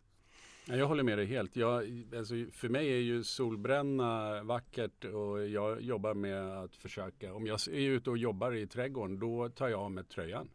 Ja, 0.67 0.75
Jag 0.75 0.87
håller 0.87 1.03
med 1.03 1.17
dig 1.17 1.25
helt. 1.25 1.55
Jag, 1.55 2.03
alltså, 2.17 2.33
för 2.51 2.69
mig 2.69 2.87
är 2.93 2.97
ju 2.99 3.23
solbränna 3.23 4.43
vackert 4.43 5.05
och 5.05 5.47
jag 5.47 5.81
jobbar 5.81 6.13
med 6.13 6.57
att 6.57 6.75
försöka. 6.75 7.33
Om 7.33 7.47
jag 7.47 7.67
är 7.67 7.89
ute 7.89 8.09
och 8.09 8.17
jobbar 8.17 8.53
i 8.55 8.67
trädgården 8.67 9.19
då 9.19 9.49
tar 9.49 9.67
jag 9.67 9.79
av 9.79 9.91
mig 9.91 10.03
tröjan. 10.03 10.49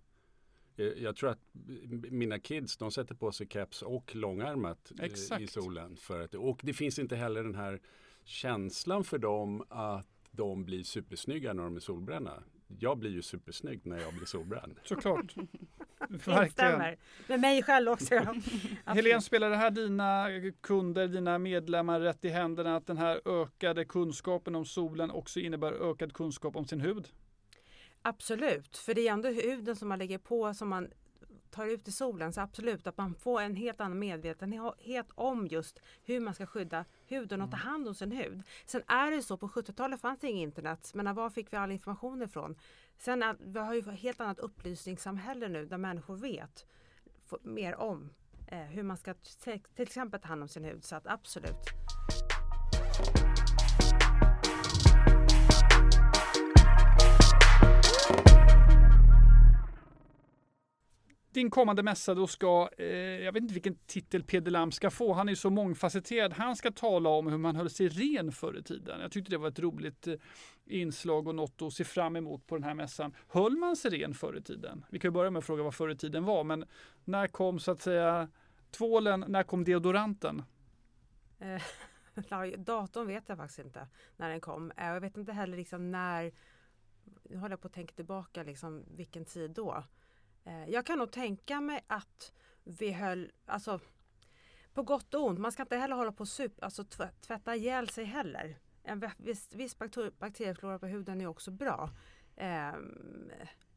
Eh, 0.76 0.86
Jag 0.86 1.16
tror 1.16 1.30
att 1.30 1.40
mina 2.10 2.38
kids 2.38 2.76
de 2.76 2.90
sätter 2.90 3.14
på 3.14 3.32
sig 3.32 3.46
keps 3.50 3.82
och 3.82 4.14
långärmat 4.16 4.92
eh, 4.98 5.04
i 5.04 5.06
Exakt. 5.06 5.50
solen. 5.52 5.96
För 5.96 6.20
att, 6.20 6.34
och 6.34 6.60
det 6.62 6.72
finns 6.72 6.98
inte 6.98 7.16
heller 7.16 7.42
den 7.44 7.54
här 7.54 7.80
känslan 8.24 9.04
för 9.04 9.18
dem 9.18 9.64
att 9.68 10.06
de 10.30 10.64
blir 10.64 10.82
supersnygga 10.82 11.52
när 11.52 11.62
de 11.62 11.76
är 11.76 11.80
solbränna. 11.80 12.42
Jag 12.78 12.98
blir 12.98 13.10
ju 13.10 13.22
supersnygg 13.22 13.86
när 13.86 14.00
jag 14.00 14.14
blir 14.14 14.26
solbränd. 14.26 14.76
Såklart. 14.84 15.34
Instämmer. 16.10 16.98
Med 17.26 17.40
mig 17.40 17.62
själv 17.62 17.88
också. 17.88 18.14
Ja. 18.84 18.92
Helene, 18.92 19.20
spelar 19.20 19.50
det 19.50 19.56
här 19.56 19.70
dina 19.70 20.26
kunder, 20.60 21.08
dina 21.08 21.38
medlemmar 21.38 22.00
rätt 22.00 22.24
i 22.24 22.28
händerna 22.28 22.76
att 22.76 22.86
den 22.86 22.98
här 22.98 23.20
ökade 23.24 23.84
kunskapen 23.84 24.54
om 24.54 24.64
solen 24.64 25.10
också 25.10 25.40
innebär 25.40 25.90
ökad 25.90 26.12
kunskap 26.12 26.56
om 26.56 26.64
sin 26.64 26.80
hud? 26.80 27.08
Absolut, 28.02 28.76
för 28.76 28.94
det 28.94 29.08
är 29.08 29.12
ändå 29.12 29.28
huden 29.28 29.76
som 29.76 29.88
man 29.88 29.98
lägger 29.98 30.18
på 30.18 30.54
som 30.54 30.68
man 30.68 30.90
tar 31.50 31.66
ut 31.66 31.88
i 31.88 31.92
solen. 31.92 32.32
Så 32.32 32.40
absolut 32.40 32.86
att 32.86 32.98
man 32.98 33.14
får 33.14 33.40
en 33.40 33.56
helt 33.56 33.80
annan 33.80 33.98
medvetenhet 33.98 35.06
om 35.14 35.46
just 35.46 35.80
hur 36.04 36.20
man 36.20 36.34
ska 36.34 36.46
skydda 36.46 36.84
huden 37.06 37.42
och 37.42 37.50
ta 37.50 37.56
hand 37.56 37.88
om 37.88 37.94
sin 37.94 38.12
hud. 38.12 38.42
Sen 38.66 38.82
är 38.86 39.10
det 39.10 39.22
så, 39.22 39.36
på 39.36 39.48
70-talet 39.48 40.00
fanns 40.00 40.20
det 40.20 40.28
inget 40.28 40.46
internet, 40.46 40.90
men 40.94 41.14
var 41.14 41.30
fick 41.30 41.52
vi 41.52 41.56
all 41.56 41.72
information 41.72 42.22
ifrån? 42.22 42.56
Sen 42.98 43.22
att 43.22 43.36
vi 43.40 43.58
har 43.58 43.74
ju 43.74 43.80
ett 43.80 44.00
helt 44.00 44.20
annat 44.20 44.38
upplysningssamhälle 44.38 45.48
nu 45.48 45.66
där 45.66 45.78
människor 45.78 46.16
vet 46.16 46.66
mer 47.42 47.76
om 47.76 48.10
eh, 48.46 48.58
hur 48.58 48.82
man 48.82 48.96
ska 48.96 49.14
till 49.44 49.60
exempel 49.76 50.20
ta 50.20 50.28
hand 50.28 50.42
om 50.42 50.48
sin 50.48 50.64
hud. 50.64 50.84
Så 50.84 50.96
att 50.96 51.06
absolut. 51.06 51.56
Din 61.32 61.50
kommande 61.50 61.82
mässa 61.82 62.14
då 62.14 62.26
ska, 62.26 62.70
eh, 62.78 62.86
jag 62.96 63.32
vet 63.32 63.42
inte 63.42 63.54
vilken 63.54 63.74
titel 63.74 64.22
Peder 64.22 64.50
Lam 64.50 64.72
ska 64.72 64.90
få, 64.90 65.12
han 65.12 65.28
är 65.28 65.34
så 65.34 65.50
mångfacetterad. 65.50 66.32
Han 66.32 66.56
ska 66.56 66.70
tala 66.70 67.08
om 67.08 67.26
hur 67.26 67.38
man 67.38 67.56
höll 67.56 67.70
sig 67.70 67.88
ren 67.88 68.32
förr 68.32 68.58
i 68.58 68.62
tiden. 68.62 69.00
Jag 69.00 69.12
tyckte 69.12 69.30
det 69.30 69.38
var 69.38 69.48
ett 69.48 69.58
roligt 69.58 70.06
eh, 70.06 70.14
inslag 70.66 71.28
och 71.28 71.34
något 71.34 71.62
att 71.62 71.72
se 71.72 71.84
fram 71.84 72.16
emot 72.16 72.46
på 72.46 72.54
den 72.56 72.64
här 72.64 72.74
mässan. 72.74 73.14
Höll 73.28 73.56
man 73.56 73.76
sig 73.76 73.90
ren 73.90 74.14
förr 74.14 74.36
i 74.36 74.42
tiden? 74.42 74.84
Vi 74.90 74.98
kan 74.98 75.08
ju 75.08 75.12
börja 75.12 75.30
med 75.30 75.38
att 75.38 75.46
fråga 75.46 75.62
vad 75.62 75.74
förr 75.74 75.90
i 75.90 75.96
tiden 75.96 76.24
var, 76.24 76.44
men 76.44 76.64
när 77.04 77.26
kom 77.26 77.58
så 77.58 77.70
att 77.70 77.82
säga 77.82 78.28
tvålen, 78.70 79.24
när 79.28 79.42
kom 79.42 79.64
deodoranten? 79.64 80.42
Eh, 81.38 81.62
Datorn 82.58 83.06
vet 83.06 83.28
jag 83.28 83.38
faktiskt 83.38 83.58
inte 83.58 83.88
när 84.16 84.30
den 84.30 84.40
kom. 84.40 84.72
Eh, 84.76 84.86
jag 84.86 85.00
vet 85.00 85.16
inte 85.16 85.32
heller 85.32 85.56
liksom 85.56 85.90
när, 85.90 86.32
nu 87.22 87.36
håller 87.36 87.52
jag 87.52 87.60
på 87.60 87.66
att 87.66 87.74
tänka 87.74 87.94
tillbaka 87.94 88.42
liksom 88.42 88.84
vilken 88.90 89.24
tid 89.24 89.50
då. 89.50 89.84
Eh, 90.44 90.70
Jag 90.70 90.86
kan 90.86 90.98
nog 90.98 91.10
tänka 91.12 91.60
mig 91.60 91.80
att 91.86 92.32
vi 92.64 92.92
höll, 92.92 93.32
alltså 93.46 93.80
på 94.74 94.82
gott 94.82 95.14
och 95.14 95.26
ont, 95.26 95.38
man 95.38 95.52
ska 95.52 95.62
inte 95.62 95.76
heller 95.76 95.96
hålla 95.96 96.12
på 96.12 96.20
och 96.20 96.28
sup, 96.28 96.52
alltså 96.64 96.84
tv- 96.84 97.10
tvätta 97.20 97.56
ihjäl 97.56 97.88
sig 97.88 98.04
heller. 98.04 98.56
En 98.82 99.04
viss, 99.18 99.48
viss 99.54 99.78
bakter- 99.78 100.12
bakterieflora 100.18 100.78
på 100.78 100.86
huden 100.86 101.20
är 101.20 101.26
också 101.26 101.50
bra. 101.50 101.90
Ehm, 102.36 103.30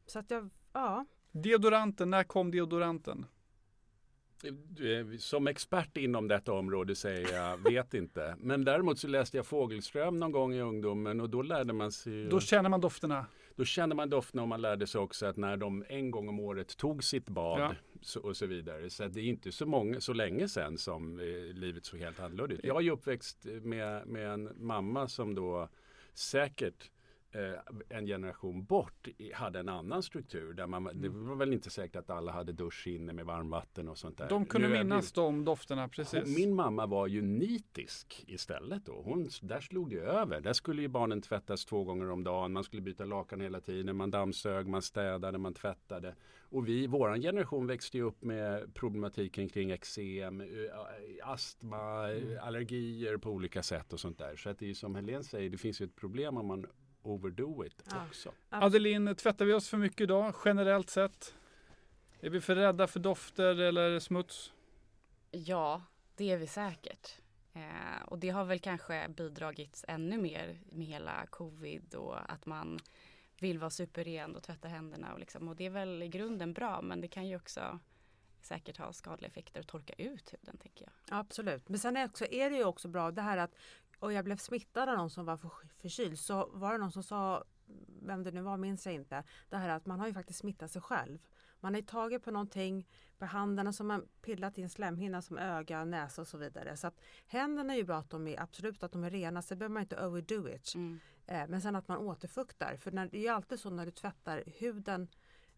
så 0.06 0.18
att 0.18 0.30
jag, 0.30 0.50
ja. 0.72 1.06
Deodoranten, 1.32 2.10
när 2.10 2.24
kom 2.24 2.50
deodoranten? 2.50 3.26
Eh, 4.44 5.18
Som 5.18 5.46
expert 5.46 5.96
inom 5.96 6.28
detta 6.28 6.52
område 6.52 6.94
säger 6.94 7.32
jag 7.34 7.56
vet 7.70 7.94
inte. 7.94 8.36
Men 8.38 8.64
däremot 8.64 8.98
så 8.98 9.08
läste 9.08 9.36
jag 9.36 9.46
Fågelström 9.46 10.20
någon 10.20 10.32
gång 10.32 10.54
i 10.54 10.60
ungdomen 10.60 11.20
och 11.20 11.30
då 11.30 11.42
lärde 11.42 11.72
man 11.72 11.92
sig 11.92 12.12
ju- 12.12 12.28
Då 12.28 12.40
känner 12.40 12.68
man 12.70 12.80
dofterna. 12.80 13.26
Då 13.56 13.64
kände 13.64 13.94
man 13.94 14.10
dofterna 14.10 14.42
och 14.42 14.48
man 14.48 14.60
lärde 14.62 14.86
sig 14.86 15.00
också 15.00 15.26
att 15.26 15.36
när 15.36 15.56
de 15.56 15.84
en 15.88 16.10
gång 16.10 16.28
om 16.28 16.40
året 16.40 16.76
tog 16.76 17.04
sitt 17.04 17.28
bad 17.28 17.60
Ja. 17.60 17.74
så, 18.00 18.20
och 18.20 18.36
så 18.36 18.46
vidare. 18.46 18.90
Så 18.90 19.08
det 19.08 19.20
är 19.20 19.24
inte 19.24 19.52
så, 19.52 19.66
många, 19.66 20.00
så 20.00 20.12
länge 20.12 20.48
sedan 20.48 20.78
som 20.78 21.18
eh, 21.20 21.24
livet 21.54 21.84
såg 21.84 22.00
helt 22.00 22.20
annorlunda 22.20 22.54
ut. 22.54 22.60
Jag 22.64 22.86
är 22.86 22.90
uppväxt 22.90 23.44
med, 23.44 24.06
med 24.06 24.30
en 24.30 24.50
mamma 24.56 25.08
som 25.08 25.34
då 25.34 25.68
säkert 26.14 26.90
en 27.88 28.06
generation 28.06 28.64
bort 28.64 29.08
hade 29.34 29.58
en 29.60 29.68
annan 29.68 30.02
struktur. 30.02 30.52
Där 30.52 30.66
man, 30.66 30.84
Det 30.84 30.90
Mm. 31.08 31.26
var 31.28 31.36
väl 31.36 31.52
inte 31.52 31.70
säkert 31.70 31.96
att 31.96 32.10
alla 32.10 32.32
hade 32.32 32.52
dusch 32.52 32.86
inne 32.86 33.12
med 33.12 33.26
varmvatten 33.26 33.88
och 33.88 33.98
sånt 33.98 34.18
där. 34.18 34.28
De 34.28 34.46
kunde 34.46 34.68
Nu 34.68 34.74
minnas 34.78 35.12
de 35.12 35.44
dofterna, 35.44 35.88
precis. 35.88 36.36
min 36.38 36.54
mamma 36.54 36.86
var 36.86 37.06
ju 37.06 37.22
nitisk 37.22 38.24
istället 38.26 38.86
då. 38.86 39.02
Hon, 39.04 39.28
där 39.42 39.60
slog 39.60 39.90
det 39.90 40.00
över. 40.00 40.40
Där 40.40 40.52
skulle 40.52 40.82
ju 40.82 40.88
barnen 40.88 41.22
tvättas 41.22 41.64
två 41.64 41.84
gånger 41.84 42.10
om 42.10 42.24
dagen. 42.24 42.52
Man 42.52 42.64
skulle 42.64 42.82
byta 42.82 43.04
lakan 43.04 43.40
hela 43.40 43.60
tiden. 43.60 43.96
Man 43.96 44.10
dammsög, 44.10 44.66
man 44.66 44.82
städade, 44.82 45.38
man 45.38 45.54
tvättade. 45.54 46.14
Och 46.50 46.68
vi, 46.68 46.86
våran 46.86 47.20
generation 47.20 47.66
växte 47.66 48.00
upp 48.00 48.22
med 48.22 48.74
problematiken 48.74 49.48
kring 49.48 49.70
eksem, 49.70 50.40
eh, 50.40 50.46
astma, 51.22 52.12
eh, 52.12 52.46
allergier 52.46 53.16
på 53.16 53.30
olika 53.30 53.62
sätt 53.62 53.92
och 53.92 54.00
sånt 54.00 54.18
där. 54.18 54.36
Så 54.36 54.50
att 54.50 54.58
det 54.58 54.64
är 54.64 54.68
ju 54.68 54.74
som 54.74 54.94
Helene 54.94 55.24
säger, 55.24 55.50
det 55.50 55.58
finns 55.58 55.80
ju 55.80 55.84
ett 55.84 55.96
problem 55.96 56.36
om 56.36 56.46
man 56.46 56.66
overdo 57.06 57.64
it 57.66 57.82
Ja. 57.90 58.06
också. 58.06 58.32
Adeline, 58.48 59.14
tvättar 59.14 59.44
vi 59.44 59.52
oss 59.52 59.68
för 59.68 59.76
mycket 59.76 60.00
idag 60.00 60.34
generellt 60.44 60.90
sett? 60.90 61.34
Är 62.20 62.30
vi 62.30 62.40
för 62.40 62.54
rädda 62.56 62.86
för 62.86 63.00
dofter 63.00 63.60
eller 63.60 63.98
smuts? 63.98 64.52
Ja, 65.30 65.82
Det 66.16 66.30
är 66.30 66.38
vi 66.38 66.46
säkert. 66.46 67.18
Eh, 67.52 68.02
och 68.06 68.18
det 68.18 68.28
har 68.28 68.44
väl 68.44 68.58
kanske 68.60 69.08
bidragit 69.08 69.84
ännu 69.88 70.18
mer 70.18 70.60
med 70.72 70.86
hela 70.86 71.26
covid 71.26 71.94
och 71.94 72.32
att 72.32 72.46
man 72.46 72.78
vill 73.40 73.58
vara 73.58 73.70
superren 73.70 74.36
och 74.36 74.42
tvätta 74.42 74.68
händerna 74.68 75.12
och, 75.12 75.20
liksom, 75.20 75.48
och 75.48 75.56
det 75.56 75.66
är 75.66 75.70
väl 75.70 76.02
i 76.02 76.08
grunden 76.08 76.52
bra 76.52 76.82
men 76.82 77.00
det 77.00 77.08
kan 77.08 77.26
ju 77.26 77.36
också 77.36 77.78
säkert 78.40 78.76
ha 78.78 78.92
skadliga 78.92 79.28
effekter 79.30 79.60
och 79.60 79.66
torka 79.66 79.92
ut 79.98 80.32
huden 80.32 80.56
tänker 80.56 80.84
jag. 80.84 81.18
Absolut, 81.18 81.68
men 81.68 81.78
sen 81.78 81.96
är, 81.96 82.04
också, 82.04 82.26
är 82.30 82.50
det 82.50 82.56
ju 82.56 82.64
också 82.64 82.88
bra 82.88 83.10
det 83.10 83.22
här 83.22 83.36
att 83.38 83.54
och 83.98 84.12
jag 84.12 84.24
blev 84.24 84.36
smittad 84.36 84.88
av 84.88 84.96
någon 84.96 85.10
som 85.10 85.24
var 85.24 85.36
förkyld 85.80 86.18
så 86.18 86.50
var 86.52 86.72
det 86.72 86.78
någon 86.78 86.92
som 86.92 87.02
sa, 87.02 87.44
vem 88.02 88.22
det 88.22 88.30
nu 88.30 88.42
var 88.42 88.56
minns 88.56 88.86
jag 88.86 88.94
inte, 88.94 89.24
det 89.48 89.56
här 89.56 89.68
att 89.68 89.86
man 89.86 90.00
har 90.00 90.06
ju 90.06 90.14
faktiskt 90.14 90.38
smittat 90.38 90.70
sig 90.70 90.82
själv. 90.82 91.18
Man 91.60 91.74
har 91.74 91.80
ju 91.80 91.86
tagit 91.86 92.24
på 92.24 92.30
någonting 92.30 92.88
på 93.18 93.24
händerna 93.24 93.72
som 93.72 93.86
man 93.86 94.08
pillat 94.22 94.58
i 94.58 94.62
en 94.62 94.70
slemhinna 94.70 95.22
som 95.22 95.38
öga, 95.38 95.84
näsa 95.84 96.20
och 96.20 96.28
så 96.28 96.38
vidare. 96.38 96.76
Så 96.76 96.86
att 96.86 97.00
händerna 97.26 97.72
är 97.72 97.76
ju 97.76 97.84
bra 97.84 97.96
att 97.96 98.10
de 98.10 98.28
är 98.28 98.40
absolut 98.40 98.82
att 98.82 98.92
de 98.92 99.04
är 99.04 99.10
rena, 99.10 99.42
så 99.42 99.56
behöver 99.56 99.72
man 99.72 99.82
inte 99.82 100.06
overdo 100.06 100.48
it. 100.48 100.74
Mm. 100.74 101.00
Eh, 101.26 101.46
men 101.48 101.62
sen 101.62 101.76
att 101.76 101.88
man 101.88 101.98
återfuktar, 101.98 102.76
för 102.76 102.90
när, 102.90 103.08
det 103.08 103.18
är 103.18 103.22
ju 103.22 103.28
alltid 103.28 103.60
så 103.60 103.70
när 103.70 103.86
du 103.86 103.92
tvättar 103.92 104.44
huden 104.46 105.08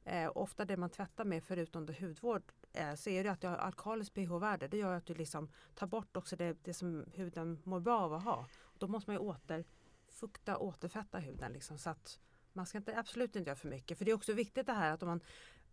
Eh, 0.07 0.31
ofta 0.35 0.65
det 0.65 0.77
man 0.77 0.91
tvättar 0.91 1.25
med 1.25 1.45
förutom 1.45 1.89
hudvård 2.01 2.43
eh, 2.63 2.66
så 2.97 3.11
är 3.11 3.25
det 3.25 3.31
att 3.31 3.41
du 3.41 3.47
har 3.47 3.57
alkaliskt 3.57 4.15
pH-värde. 4.15 4.69
Det 4.69 4.77
gör 4.77 4.95
att 4.95 5.07
du 5.07 5.15
liksom 5.15 5.49
tar 5.75 5.87
bort 5.87 6.17
också 6.17 6.37
det, 6.37 6.57
det 6.63 6.75
som 6.75 7.05
huden 7.15 7.59
mår 7.65 7.81
bra 7.81 8.01
av 8.01 8.15
att 8.15 8.25
ha. 8.25 8.47
Då 8.79 8.89
måste 8.89 9.11
man 9.11 9.17
ju 9.17 9.21
återfukta, 9.21 10.57
återfetta 10.57 11.19
huden. 11.19 11.53
Liksom, 11.53 11.79
så 11.79 11.91
att 11.91 12.19
man 12.53 12.67
ska 12.67 12.79
inte, 12.79 12.99
absolut 12.99 13.37
inte 13.37 13.49
göra 13.49 13.57
för 13.57 13.69
mycket. 13.69 13.99
För 13.99 14.05
det 14.05 14.11
är 14.11 14.15
också 14.15 14.33
viktigt 14.33 14.67
det 14.67 14.73
här 14.73 14.91
att 14.93 15.03
om, 15.03 15.09
man, 15.09 15.21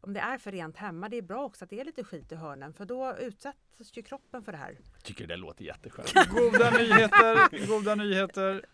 om 0.01 0.13
det 0.13 0.19
är 0.19 0.37
för 0.37 0.51
rent 0.51 0.77
hemma, 0.77 1.09
det 1.09 1.17
är 1.17 1.21
bra 1.21 1.43
också 1.43 1.63
att 1.63 1.69
det 1.69 1.79
är 1.79 1.85
lite 1.85 2.03
skit 2.03 2.31
i 2.31 2.35
hörnen 2.35 2.73
för 2.73 2.85
då 2.85 3.17
utsätts 3.17 3.97
ju 3.97 4.03
kroppen 4.03 4.43
för 4.43 4.51
det 4.51 4.57
här. 4.57 4.79
Jag 4.93 5.03
tycker 5.03 5.27
det 5.27 5.35
låter 5.35 5.65
jätteskönt. 5.65 6.13
goda 6.29 6.71
nyheter, 6.71 7.67
goda 7.67 7.95
nyheter. 7.95 8.65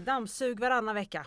Dammsug 0.00 0.60
varannan 0.60 0.94
vecka. 0.94 1.26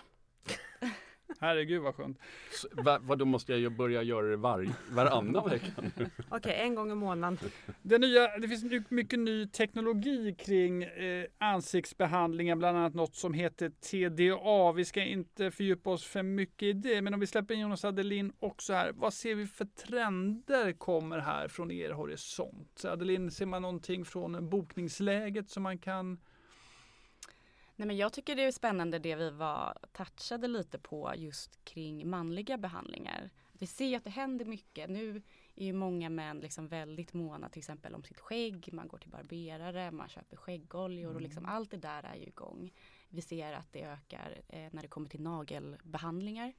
Herregud 1.39 1.81
vad 1.81 1.95
skönt. 1.95 2.19
Så, 2.51 2.67
va, 2.71 2.99
va, 3.01 3.15
då 3.15 3.25
måste 3.25 3.55
jag 3.55 3.75
börja 3.75 4.03
göra 4.03 4.27
det 4.27 4.37
var, 4.37 4.67
varannan 4.89 5.49
vecka? 5.49 5.65
Okej, 5.77 6.09
okay, 6.31 6.53
en 6.53 6.75
gång 6.75 6.91
i 6.91 6.95
månaden. 6.95 7.37
Det, 7.81 7.97
nya, 7.97 8.37
det 8.37 8.47
finns 8.47 8.89
mycket 8.89 9.19
ny 9.19 9.47
teknologi 9.47 10.35
kring 10.39 10.83
eh, 10.83 11.25
ansiktsbehandlingar, 11.37 12.55
bland 12.55 12.77
annat 12.77 12.93
något 12.93 13.15
som 13.15 13.33
heter 13.33 13.69
TDA. 13.69 14.71
Vi 14.71 14.85
ska 14.85 15.03
inte 15.03 15.51
fördjupa 15.51 15.89
oss 15.89 16.05
för 16.05 16.23
mycket 16.23 16.63
i 16.63 16.73
det, 16.73 17.01
men 17.01 17.13
om 17.13 17.19
vi 17.19 17.27
släpper 17.27 17.53
in 17.53 17.59
Jonas 17.59 17.85
Adelin 17.85 18.33
också 18.39 18.73
här. 18.73 18.91
Vad 18.95 19.13
ser 19.13 19.35
vi 19.35 19.47
för 19.47 19.65
trender 19.65 20.71
kommer 20.71 21.19
här 21.19 21.47
från 21.47 21.71
er 21.71 21.91
horisont? 21.91 22.85
Adelin, 22.85 23.31
ser 23.31 23.45
man 23.45 23.61
någonting 23.61 24.05
från 24.05 24.49
bokningsläget 24.49 25.49
som 25.49 25.63
man 25.63 25.77
kan 25.77 26.17
Nej, 27.75 27.87
men 27.87 27.97
jag 27.97 28.13
tycker 28.13 28.35
det 28.35 28.43
är 28.43 28.51
spännande 28.51 28.99
det 28.99 29.15
vi 29.15 29.29
var 29.29 29.77
touchade 29.91 30.47
lite 30.47 30.79
på 30.79 31.13
just 31.15 31.65
kring 31.65 32.09
manliga 32.09 32.57
behandlingar. 32.57 33.29
Vi 33.53 33.67
ser 33.67 33.97
att 33.97 34.03
det 34.03 34.09
händer 34.09 34.45
mycket. 34.45 34.89
Nu 34.89 35.21
är 35.55 35.65
ju 35.65 35.73
många 35.73 36.09
män 36.09 36.39
liksom 36.39 36.67
väldigt 36.67 37.13
måna 37.13 37.49
till 37.49 37.59
exempel 37.59 37.95
om 37.95 38.03
sitt 38.03 38.19
skägg. 38.19 38.69
Man 38.73 38.87
går 38.87 38.97
till 38.97 39.09
barberare, 39.09 39.91
man 39.91 40.09
köper 40.09 40.37
skäggoljor 40.37 41.03
mm. 41.03 41.15
och 41.15 41.21
liksom 41.21 41.45
allt 41.45 41.71
det 41.71 41.77
där 41.77 42.03
är 42.03 42.15
ju 42.15 42.25
igång. 42.25 42.73
Vi 43.09 43.21
ser 43.21 43.53
att 43.53 43.73
det 43.73 43.83
ökar 43.83 44.41
eh, 44.47 44.69
när 44.71 44.81
det 44.81 44.87
kommer 44.87 45.09
till 45.09 45.21
nagelbehandlingar. 45.21 46.53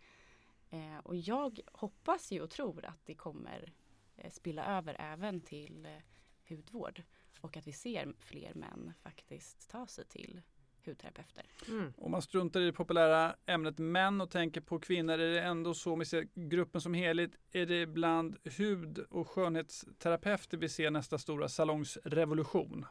Eh, 0.71 0.99
och 1.03 1.17
jag 1.17 1.61
hoppas 1.73 2.33
ju 2.33 2.41
och 2.41 2.51
tror 2.51 2.85
att 2.85 3.07
det 3.07 3.15
kommer 3.15 3.73
eh, 4.17 4.31
spilla 4.31 4.79
över 4.79 4.97
även 4.99 5.41
till 5.41 5.87
eh, 5.87 6.03
hudvård. 6.49 7.03
Och 7.41 7.57
att 7.57 7.67
vi 7.67 7.73
ser 7.73 8.13
fler 8.19 8.55
män 8.55 8.93
faktiskt 9.03 9.71
ta 9.71 9.87
sig 9.87 10.05
till 10.05 10.43
hudterapeuter. 10.87 11.45
Mm. 11.69 11.93
Om 11.97 12.11
man 12.11 12.23
struntar 12.23 12.61
i 12.61 12.65
det 12.65 12.73
populära 12.73 13.37
ämnet 13.47 13.79
män 13.79 14.21
och 14.21 14.31
tänker 14.31 14.61
på 14.61 14.79
kvinnor 14.79 15.13
är 15.13 15.33
det 15.33 15.41
ändå 15.41 15.75
så, 15.75 15.93
om 15.93 15.99
vi 15.99 16.05
ser 16.05 16.29
gruppen 16.35 16.81
som 16.81 16.95
helhet, 16.95 17.31
är 17.53 17.67
det 17.67 17.87
bland 17.87 18.37
hud 18.45 18.99
och 18.99 19.29
skönhetsterapeuter 19.29 20.57
vi 20.59 20.69
ser 20.69 20.91
nästa 20.91 21.19
stora 21.19 21.49
salongsrevolution? 21.49 22.87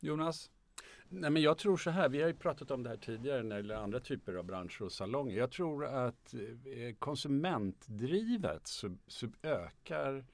Jonas? 0.00 0.50
Nej, 1.08 1.30
men 1.30 1.42
jag 1.42 1.58
tror 1.58 1.76
så 1.76 1.90
här, 1.90 2.08
vi 2.08 2.20
har 2.20 2.28
ju 2.28 2.34
pratat 2.34 2.70
om 2.70 2.82
det 2.82 2.88
här 2.90 2.96
tidigare 2.96 3.42
när 3.42 3.56
det 3.56 3.56
gäller 3.56 3.74
andra 3.74 4.00
typer 4.00 4.34
av 4.34 4.44
branscher 4.44 4.82
och 4.82 4.92
salonger. 4.92 5.36
Jag 5.36 5.50
tror 5.50 5.84
att 5.86 6.34
eh, 6.34 6.94
konsumentdrivet 6.98 8.66
så, 8.66 8.96
så 9.06 9.28
ökar 9.42 10.24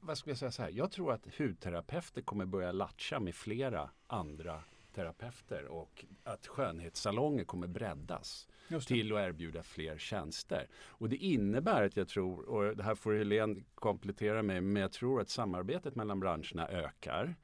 vad 0.00 0.18
ska 0.18 0.30
jag 0.30 0.38
säga 0.38 0.50
så 0.50 0.62
här? 0.62 0.70
Jag 0.70 0.90
tror 0.90 1.12
att 1.12 1.26
hudterapeuter 1.38 2.22
kommer 2.22 2.46
börja 2.46 2.72
latcha 2.72 3.20
med 3.20 3.34
flera 3.34 3.90
andra 4.06 4.62
terapeuter 4.94 5.64
och 5.64 6.04
att 6.24 6.46
skönhetssalonger 6.46 7.44
kommer 7.44 7.66
breddas 7.66 8.48
till 8.86 9.12
att 9.12 9.18
erbjuda 9.18 9.62
fler 9.62 9.98
tjänster. 9.98 10.68
Och 10.74 11.08
det 11.08 11.16
innebär 11.16 11.82
att 11.82 11.96
jag 11.96 12.08
tror, 12.08 12.48
och 12.48 12.76
det 12.76 12.82
här 12.82 12.94
får 12.94 13.14
Helene 13.14 13.62
komplettera 13.74 14.42
mig, 14.42 14.60
men 14.60 14.82
jag 14.82 14.92
tror 14.92 15.20
att 15.20 15.28
samarbetet 15.28 15.94
mellan 15.94 16.20
branscherna 16.20 16.68
ökar. 16.68 17.34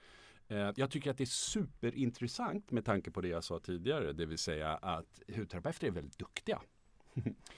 Eh, 0.48 0.70
jag 0.76 0.90
tycker 0.90 1.10
att 1.10 1.18
det 1.18 1.24
är 1.24 1.26
superintressant 1.26 2.70
med 2.70 2.84
tanke 2.84 3.10
på 3.10 3.20
det 3.20 3.28
jag 3.28 3.44
sa 3.44 3.58
tidigare, 3.58 4.12
det 4.12 4.26
vill 4.26 4.38
säga 4.38 4.76
att 4.76 5.20
hudterapeuter 5.36 5.86
är 5.86 5.90
väldigt 5.90 6.18
duktiga. 6.18 6.60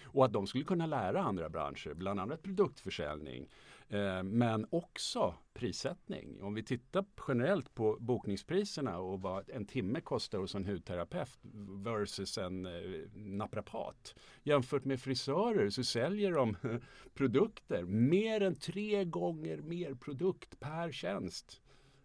Och 0.05 0.25
att 0.25 0.33
de 0.33 0.47
skulle 0.47 0.65
kunna 0.65 0.87
lära 0.87 1.23
andra 1.23 1.49
branscher, 1.49 1.95
bland 1.95 2.21
annat 2.21 2.43
produktförsäljning, 2.43 3.49
Eh, 3.93 4.23
men 4.23 4.67
också 4.71 5.35
prissättning. 5.55 6.43
Om 6.43 6.55
vi 6.55 6.63
tittar 6.63 7.05
generellt 7.29 7.75
på 7.75 7.97
bokningspriserna 8.01 8.99
och 8.99 9.21
vad 9.21 9.51
en 9.51 9.67
timme 9.67 10.01
kostar 10.01 10.39
hos 10.39 10.55
en 10.55 10.65
hudterapeut 10.65 11.39
versus 11.85 12.39
en 12.39 12.67
eh, 12.67 12.73
naprapat. 13.15 14.15
Jämfört 14.43 14.85
med 14.85 15.01
frisörer 15.01 15.71
så 15.71 15.85
säljer 15.85 16.33
de 16.33 16.57
produkter, 17.15 17.83
mer 17.83 18.41
än 18.41 18.55
tre 18.55 19.05
gånger 19.05 19.59
mer 19.59 19.95
produkt 19.95 20.61
per 20.61 20.93
tjänst 20.93 21.61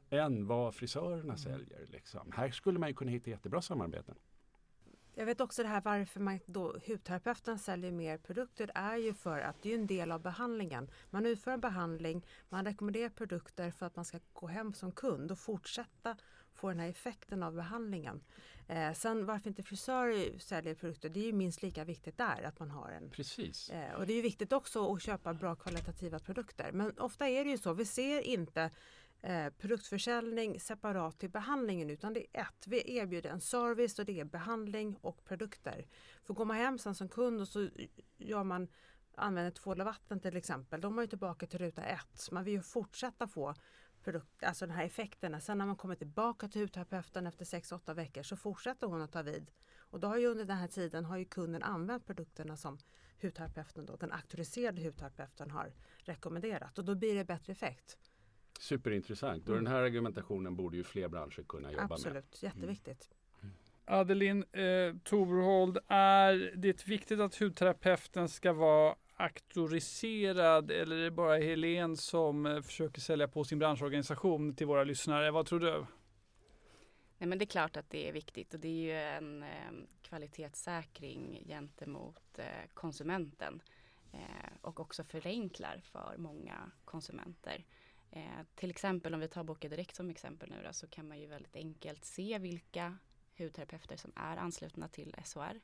än 0.09 0.47
vad 0.47 0.75
frisörerna 0.75 1.23
mm. 1.23 1.37
säljer. 1.37 1.87
Liksom. 1.91 2.31
Här 2.35 2.51
skulle 2.51 2.79
man 2.79 2.93
kunna 2.93 3.11
hitta 3.11 3.29
jättebra 3.29 3.61
samarbeten. 3.61 4.15
Jag 5.19 5.25
vet 5.25 5.41
också 5.41 5.63
det 5.63 5.69
här 5.69 5.81
varför 5.81 6.19
man 6.19 6.39
då, 6.45 6.75
hudterapeuten 6.87 7.59
säljer 7.59 7.91
mer 7.91 8.17
produkter 8.17 8.71
är 8.75 8.97
ju 8.97 9.13
för 9.13 9.39
att 9.39 9.55
det 9.61 9.71
är 9.71 9.75
en 9.75 9.87
del 9.87 10.11
av 10.11 10.21
behandlingen. 10.21 10.89
Man 11.09 11.25
utför 11.25 11.51
en 11.51 11.59
behandling, 11.59 12.25
man 12.49 12.65
rekommenderar 12.65 13.09
produkter 13.09 13.71
för 13.71 13.85
att 13.85 13.95
man 13.95 14.05
ska 14.05 14.19
gå 14.33 14.47
hem 14.47 14.73
som 14.73 14.91
kund 14.91 15.31
och 15.31 15.39
fortsätta 15.39 16.17
få 16.53 16.69
den 16.69 16.79
här 16.79 16.89
effekten 16.89 17.43
av 17.43 17.53
behandlingen. 17.53 18.23
Eh, 18.67 18.93
sen 18.93 19.25
varför 19.25 19.49
inte 19.49 19.63
frisörer 19.63 20.39
säljer 20.39 20.75
produkter, 20.75 21.09
det 21.09 21.19
är 21.19 21.25
ju 21.25 21.33
minst 21.33 21.61
lika 21.61 21.83
viktigt 21.83 22.17
där 22.17 22.43
att 22.43 22.59
man 22.59 22.71
har 22.71 22.89
en. 22.89 23.09
Precis. 23.09 23.69
Eh, 23.69 23.93
och 23.93 24.07
det 24.07 24.13
är 24.13 24.21
viktigt 24.21 24.53
också 24.53 24.93
att 24.93 25.01
köpa 25.01 25.33
bra 25.33 25.55
kvalitativa 25.55 26.19
produkter. 26.19 26.71
Men 26.71 26.99
ofta 26.99 27.27
är 27.27 27.43
det 27.43 27.49
ju 27.49 27.57
så, 27.57 27.73
vi 27.73 27.85
ser 27.85 28.21
inte 28.21 28.71
eh, 29.21 29.49
produktförsäljning 29.49 30.59
separat 30.59 31.19
till 31.19 31.29
behandlingen 31.29 31.89
utan 31.89 32.13
det 32.13 32.19
är 32.33 32.41
ett. 32.41 32.67
Vi 32.67 32.97
erbjuder 32.97 33.29
en 33.29 33.41
service 33.41 33.99
och 33.99 34.05
det 34.05 34.19
är 34.19 34.25
behandling 34.25 34.97
och 35.01 35.25
produkter. 35.25 35.87
För 36.23 36.33
går 36.33 36.45
man 36.45 36.57
hem 36.57 36.79
sen 36.79 36.95
som 36.95 37.09
kund 37.09 37.41
och 37.41 37.47
så 37.47 37.69
gör 38.17 38.43
man 38.43 38.67
använder 39.17 39.51
tvål 39.51 39.79
och 39.79 39.85
vatten 39.85 40.19
till 40.19 40.37
exempel, 40.37 40.81
då 40.81 40.87
är 40.87 40.91
man 40.91 41.07
tillbaka 41.07 41.47
till 41.47 41.59
ruta 41.59 41.83
ett. 41.83 42.31
Man 42.31 42.43
vill 42.43 42.53
ju 42.53 42.61
fortsätta 42.61 43.27
få 43.27 43.53
produkt, 44.03 44.43
alltså 44.43 44.65
den 44.65 44.75
här 44.75 44.85
effekterna. 44.85 45.39
Sen 45.39 45.57
när 45.57 45.65
man 45.65 45.75
kommer 45.75 45.95
tillbaka 45.95 46.47
till 46.47 46.61
hudterapeuten 46.61 47.27
efter 47.27 47.45
6-8 47.45 47.93
veckor 47.93 48.23
så 48.23 48.37
fortsätter 48.37 48.87
hon 48.87 49.01
att 49.01 49.11
ta 49.11 49.21
vid. 49.21 49.51
Och 49.77 49.99
då 49.99 50.07
har 50.07 50.17
ju 50.17 50.27
under 50.27 50.45
den 50.45 50.57
här 50.57 50.67
tiden 50.67 51.05
har 51.05 51.17
ju 51.17 51.25
kunden 51.25 51.63
använt 51.63 52.05
produkterna 52.05 52.57
som 52.57 52.77
hudterapeuten, 53.21 53.85
då, 53.85 53.95
den 53.95 54.11
auktoriserade 54.11 54.83
hudterapeuten 54.83 55.51
har 55.51 55.73
rekommenderat 55.97 56.77
och 56.77 56.85
då 56.85 56.95
blir 56.95 57.15
det 57.15 57.25
bättre 57.25 57.53
effekt. 57.53 57.97
Superintressant 58.59 59.43
och 59.43 59.55
mm. 59.55 59.63
den 59.63 59.73
här 59.73 59.81
argumentationen 59.81 60.55
borde 60.55 60.77
ju 60.77 60.83
fler 60.83 61.07
branscher 61.07 61.43
kunna 61.47 61.71
jobba 61.71 61.83
Absolut. 61.83 62.13
med. 62.13 62.23
Absolut, 62.23 62.43
jätteviktigt. 62.43 63.09
Mm. 63.41 63.55
Adelin 63.85 64.43
eh, 64.51 64.95
Torhold, 65.03 65.77
är 65.87 66.53
det 66.55 66.87
viktigt 66.87 67.19
att 67.19 67.35
hudterapeuten 67.35 68.29
ska 68.29 68.53
vara 68.53 68.95
auktoriserad 69.15 70.71
eller 70.71 70.95
är 70.95 71.03
det 71.03 71.11
bara 71.11 71.37
Helen 71.37 71.97
som 71.97 72.45
eh, 72.45 72.61
försöker 72.61 73.01
sälja 73.01 73.27
på 73.27 73.43
sin 73.43 73.59
branschorganisation 73.59 74.55
till 74.55 74.67
våra 74.67 74.83
lyssnare? 74.83 75.31
Vad 75.31 75.45
tror 75.45 75.59
du? 75.59 75.85
Nej, 77.17 77.29
men 77.29 77.37
det 77.37 77.43
är 77.43 77.47
klart 77.47 77.77
att 77.77 77.89
det 77.89 78.09
är 78.09 78.13
viktigt 78.13 78.53
och 78.53 78.59
det 78.59 78.67
är 78.67 78.71
ju 78.71 78.91
en 78.91 79.43
eh, 79.43 79.87
kvalitetssäkring 80.01 81.43
gentemot 81.47 82.39
eh, 82.39 82.45
konsumenten 82.73 83.61
eh, 84.13 84.51
och 84.61 84.79
också 84.79 85.03
förenklar 85.03 85.81
för 85.83 86.15
många 86.17 86.71
konsumenter. 86.85 87.65
Eh, 88.11 88.21
till 88.55 88.69
exempel 88.69 89.13
om 89.13 89.19
vi 89.19 89.27
tar 89.27 89.43
Boka 89.43 89.69
Direkt 89.69 89.95
som 89.95 90.09
exempel 90.09 90.49
nu 90.49 90.63
då, 90.63 90.73
så 90.73 90.87
kan 90.87 91.07
man 91.07 91.19
ju 91.19 91.27
väldigt 91.27 91.55
enkelt 91.55 92.05
se 92.05 92.39
vilka 92.39 92.97
hudterapeuter 93.37 93.97
som 93.97 94.11
är 94.15 94.37
anslutna 94.37 94.87
till 94.87 95.15
SHR. 95.25 95.59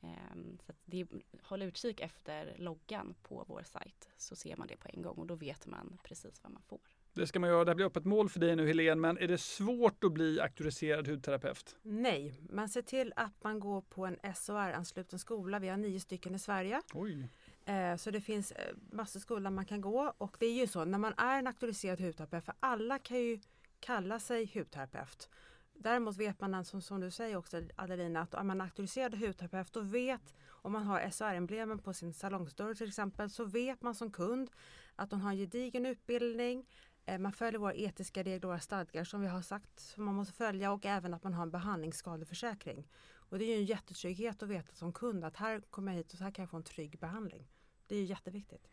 Eh, 0.00 0.36
så 0.66 0.72
det, 0.84 1.06
håll 1.42 1.62
utkik 1.62 2.00
efter 2.00 2.54
loggan 2.58 3.14
på 3.22 3.44
vår 3.48 3.62
sajt 3.62 4.08
så 4.16 4.36
ser 4.36 4.56
man 4.56 4.66
det 4.66 4.76
på 4.76 4.88
en 4.92 5.02
gång 5.02 5.16
och 5.16 5.26
då 5.26 5.34
vet 5.34 5.66
man 5.66 5.98
precis 6.04 6.42
vad 6.42 6.52
man 6.52 6.62
får. 6.62 6.80
Det 7.12 7.26
ska 7.26 7.40
man 7.40 7.50
göra. 7.50 7.64
Det 7.64 7.70
här 7.70 7.74
blir 7.74 7.86
öppet 7.86 8.04
mål 8.04 8.28
för 8.28 8.40
dig 8.40 8.56
nu 8.56 8.66
Helene, 8.66 9.00
men 9.00 9.18
är 9.18 9.28
det 9.28 9.38
svårt 9.38 10.04
att 10.04 10.12
bli 10.12 10.40
auktoriserad 10.40 11.08
hudterapeut? 11.08 11.76
Nej, 11.82 12.34
man 12.50 12.68
ser 12.68 12.82
till 12.82 13.12
att 13.16 13.44
man 13.44 13.60
går 13.60 13.80
på 13.80 14.06
en 14.06 14.34
SOR-ansluten 14.34 15.18
skola. 15.18 15.58
Vi 15.58 15.68
har 15.68 15.76
nio 15.76 16.00
stycken 16.00 16.34
i 16.34 16.38
Sverige. 16.38 16.82
Oj. 16.92 17.28
Eh, 17.64 17.96
så 17.96 18.10
det 18.10 18.20
finns 18.20 18.52
eh, 18.52 18.74
massor 18.90 19.20
skolor 19.20 19.50
man 19.50 19.64
kan 19.64 19.80
gå 19.80 20.12
och 20.18 20.36
det 20.40 20.46
är 20.46 20.52
ju 20.52 20.66
så 20.66 20.84
när 20.84 20.98
man 20.98 21.14
är 21.16 21.38
en 21.38 21.46
auktoriserad 21.46 22.00
hudterapeut, 22.00 22.44
för 22.44 22.54
alla 22.60 22.98
kan 22.98 23.16
ju 23.16 23.40
kalla 23.80 24.20
sig 24.20 24.50
hudterapeut. 24.54 25.28
Däremot 25.74 26.16
vet 26.16 26.40
man, 26.40 26.64
som, 26.64 26.82
som 26.82 27.00
du 27.00 27.10
säger 27.10 27.36
också 27.36 27.62
Adelina, 27.76 28.20
att 28.20 28.34
om 28.34 28.46
man 28.46 28.60
är 28.60 28.64
auktoriserad 28.64 29.14
hudterapeut 29.14 29.76
och 29.76 29.94
vet 29.94 30.34
om 30.46 30.72
man 30.72 30.82
har 30.82 31.10
SR-emblemen 31.10 31.78
på 31.78 31.92
sin 31.92 32.12
salongsdörr 32.12 32.74
till 32.74 32.88
exempel 32.88 33.30
så 33.30 33.44
vet 33.44 33.82
man 33.82 33.94
som 33.94 34.10
kund 34.10 34.50
att 34.96 35.10
de 35.10 35.20
har 35.20 35.30
en 35.30 35.36
gedigen 35.36 35.86
utbildning, 35.86 36.66
eh, 37.06 37.18
man 37.18 37.32
följer 37.32 37.60
våra 37.60 37.74
etiska 37.74 38.22
regler 38.22 38.44
och 38.44 38.48
våra 38.48 38.60
stadgar 38.60 39.04
som 39.04 39.20
vi 39.20 39.26
har 39.26 39.42
sagt 39.42 39.80
som 39.80 40.04
man 40.04 40.14
måste 40.14 40.34
följa 40.34 40.72
och 40.72 40.86
även 40.86 41.14
att 41.14 41.24
man 41.24 41.34
har 41.34 41.42
en 41.42 41.50
behandlingsskadeförsäkring. 41.50 42.88
Och 43.34 43.38
det 43.38 43.44
är 43.44 43.48
ju 43.48 43.54
en 43.54 43.64
jättetrygghet 43.64 44.42
att 44.42 44.48
veta 44.48 44.74
som 44.74 44.92
kund 44.92 45.24
att 45.24 45.36
här 45.36 45.60
kommer 45.60 45.92
jag 45.92 45.96
hit 45.96 46.12
och 46.12 46.18
så 46.18 46.24
här 46.24 46.30
kan 46.30 46.42
jag 46.42 46.50
få 46.50 46.56
en 46.56 46.62
trygg 46.62 46.98
behandling. 46.98 47.46
Det 47.86 47.94
är 47.94 48.00
ju 48.00 48.04
jätteviktigt. 48.04 48.68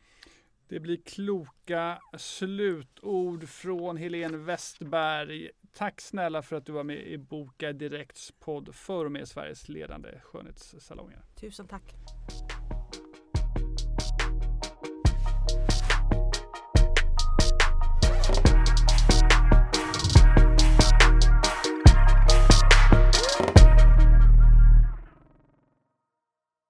Det 0.67 0.79
blir 0.79 0.97
kloka 0.97 2.01
slutord 2.17 3.49
från 3.49 3.97
Helene 3.97 4.37
Westberg. 4.37 5.49
Tack 5.73 6.01
snälla 6.01 6.41
för 6.41 6.55
att 6.55 6.65
du 6.65 6.71
var 6.71 6.83
med 6.83 7.07
i 7.07 7.17
Boka 7.17 7.73
Direkts 7.73 8.31
podd 8.39 8.75
för 8.75 9.05
och 9.05 9.11
med 9.11 9.27
Sveriges 9.27 9.69
ledande 9.69 10.19
skönhetssalonger. 10.19 11.19
Tusen 11.35 11.67
tack. 11.67 11.95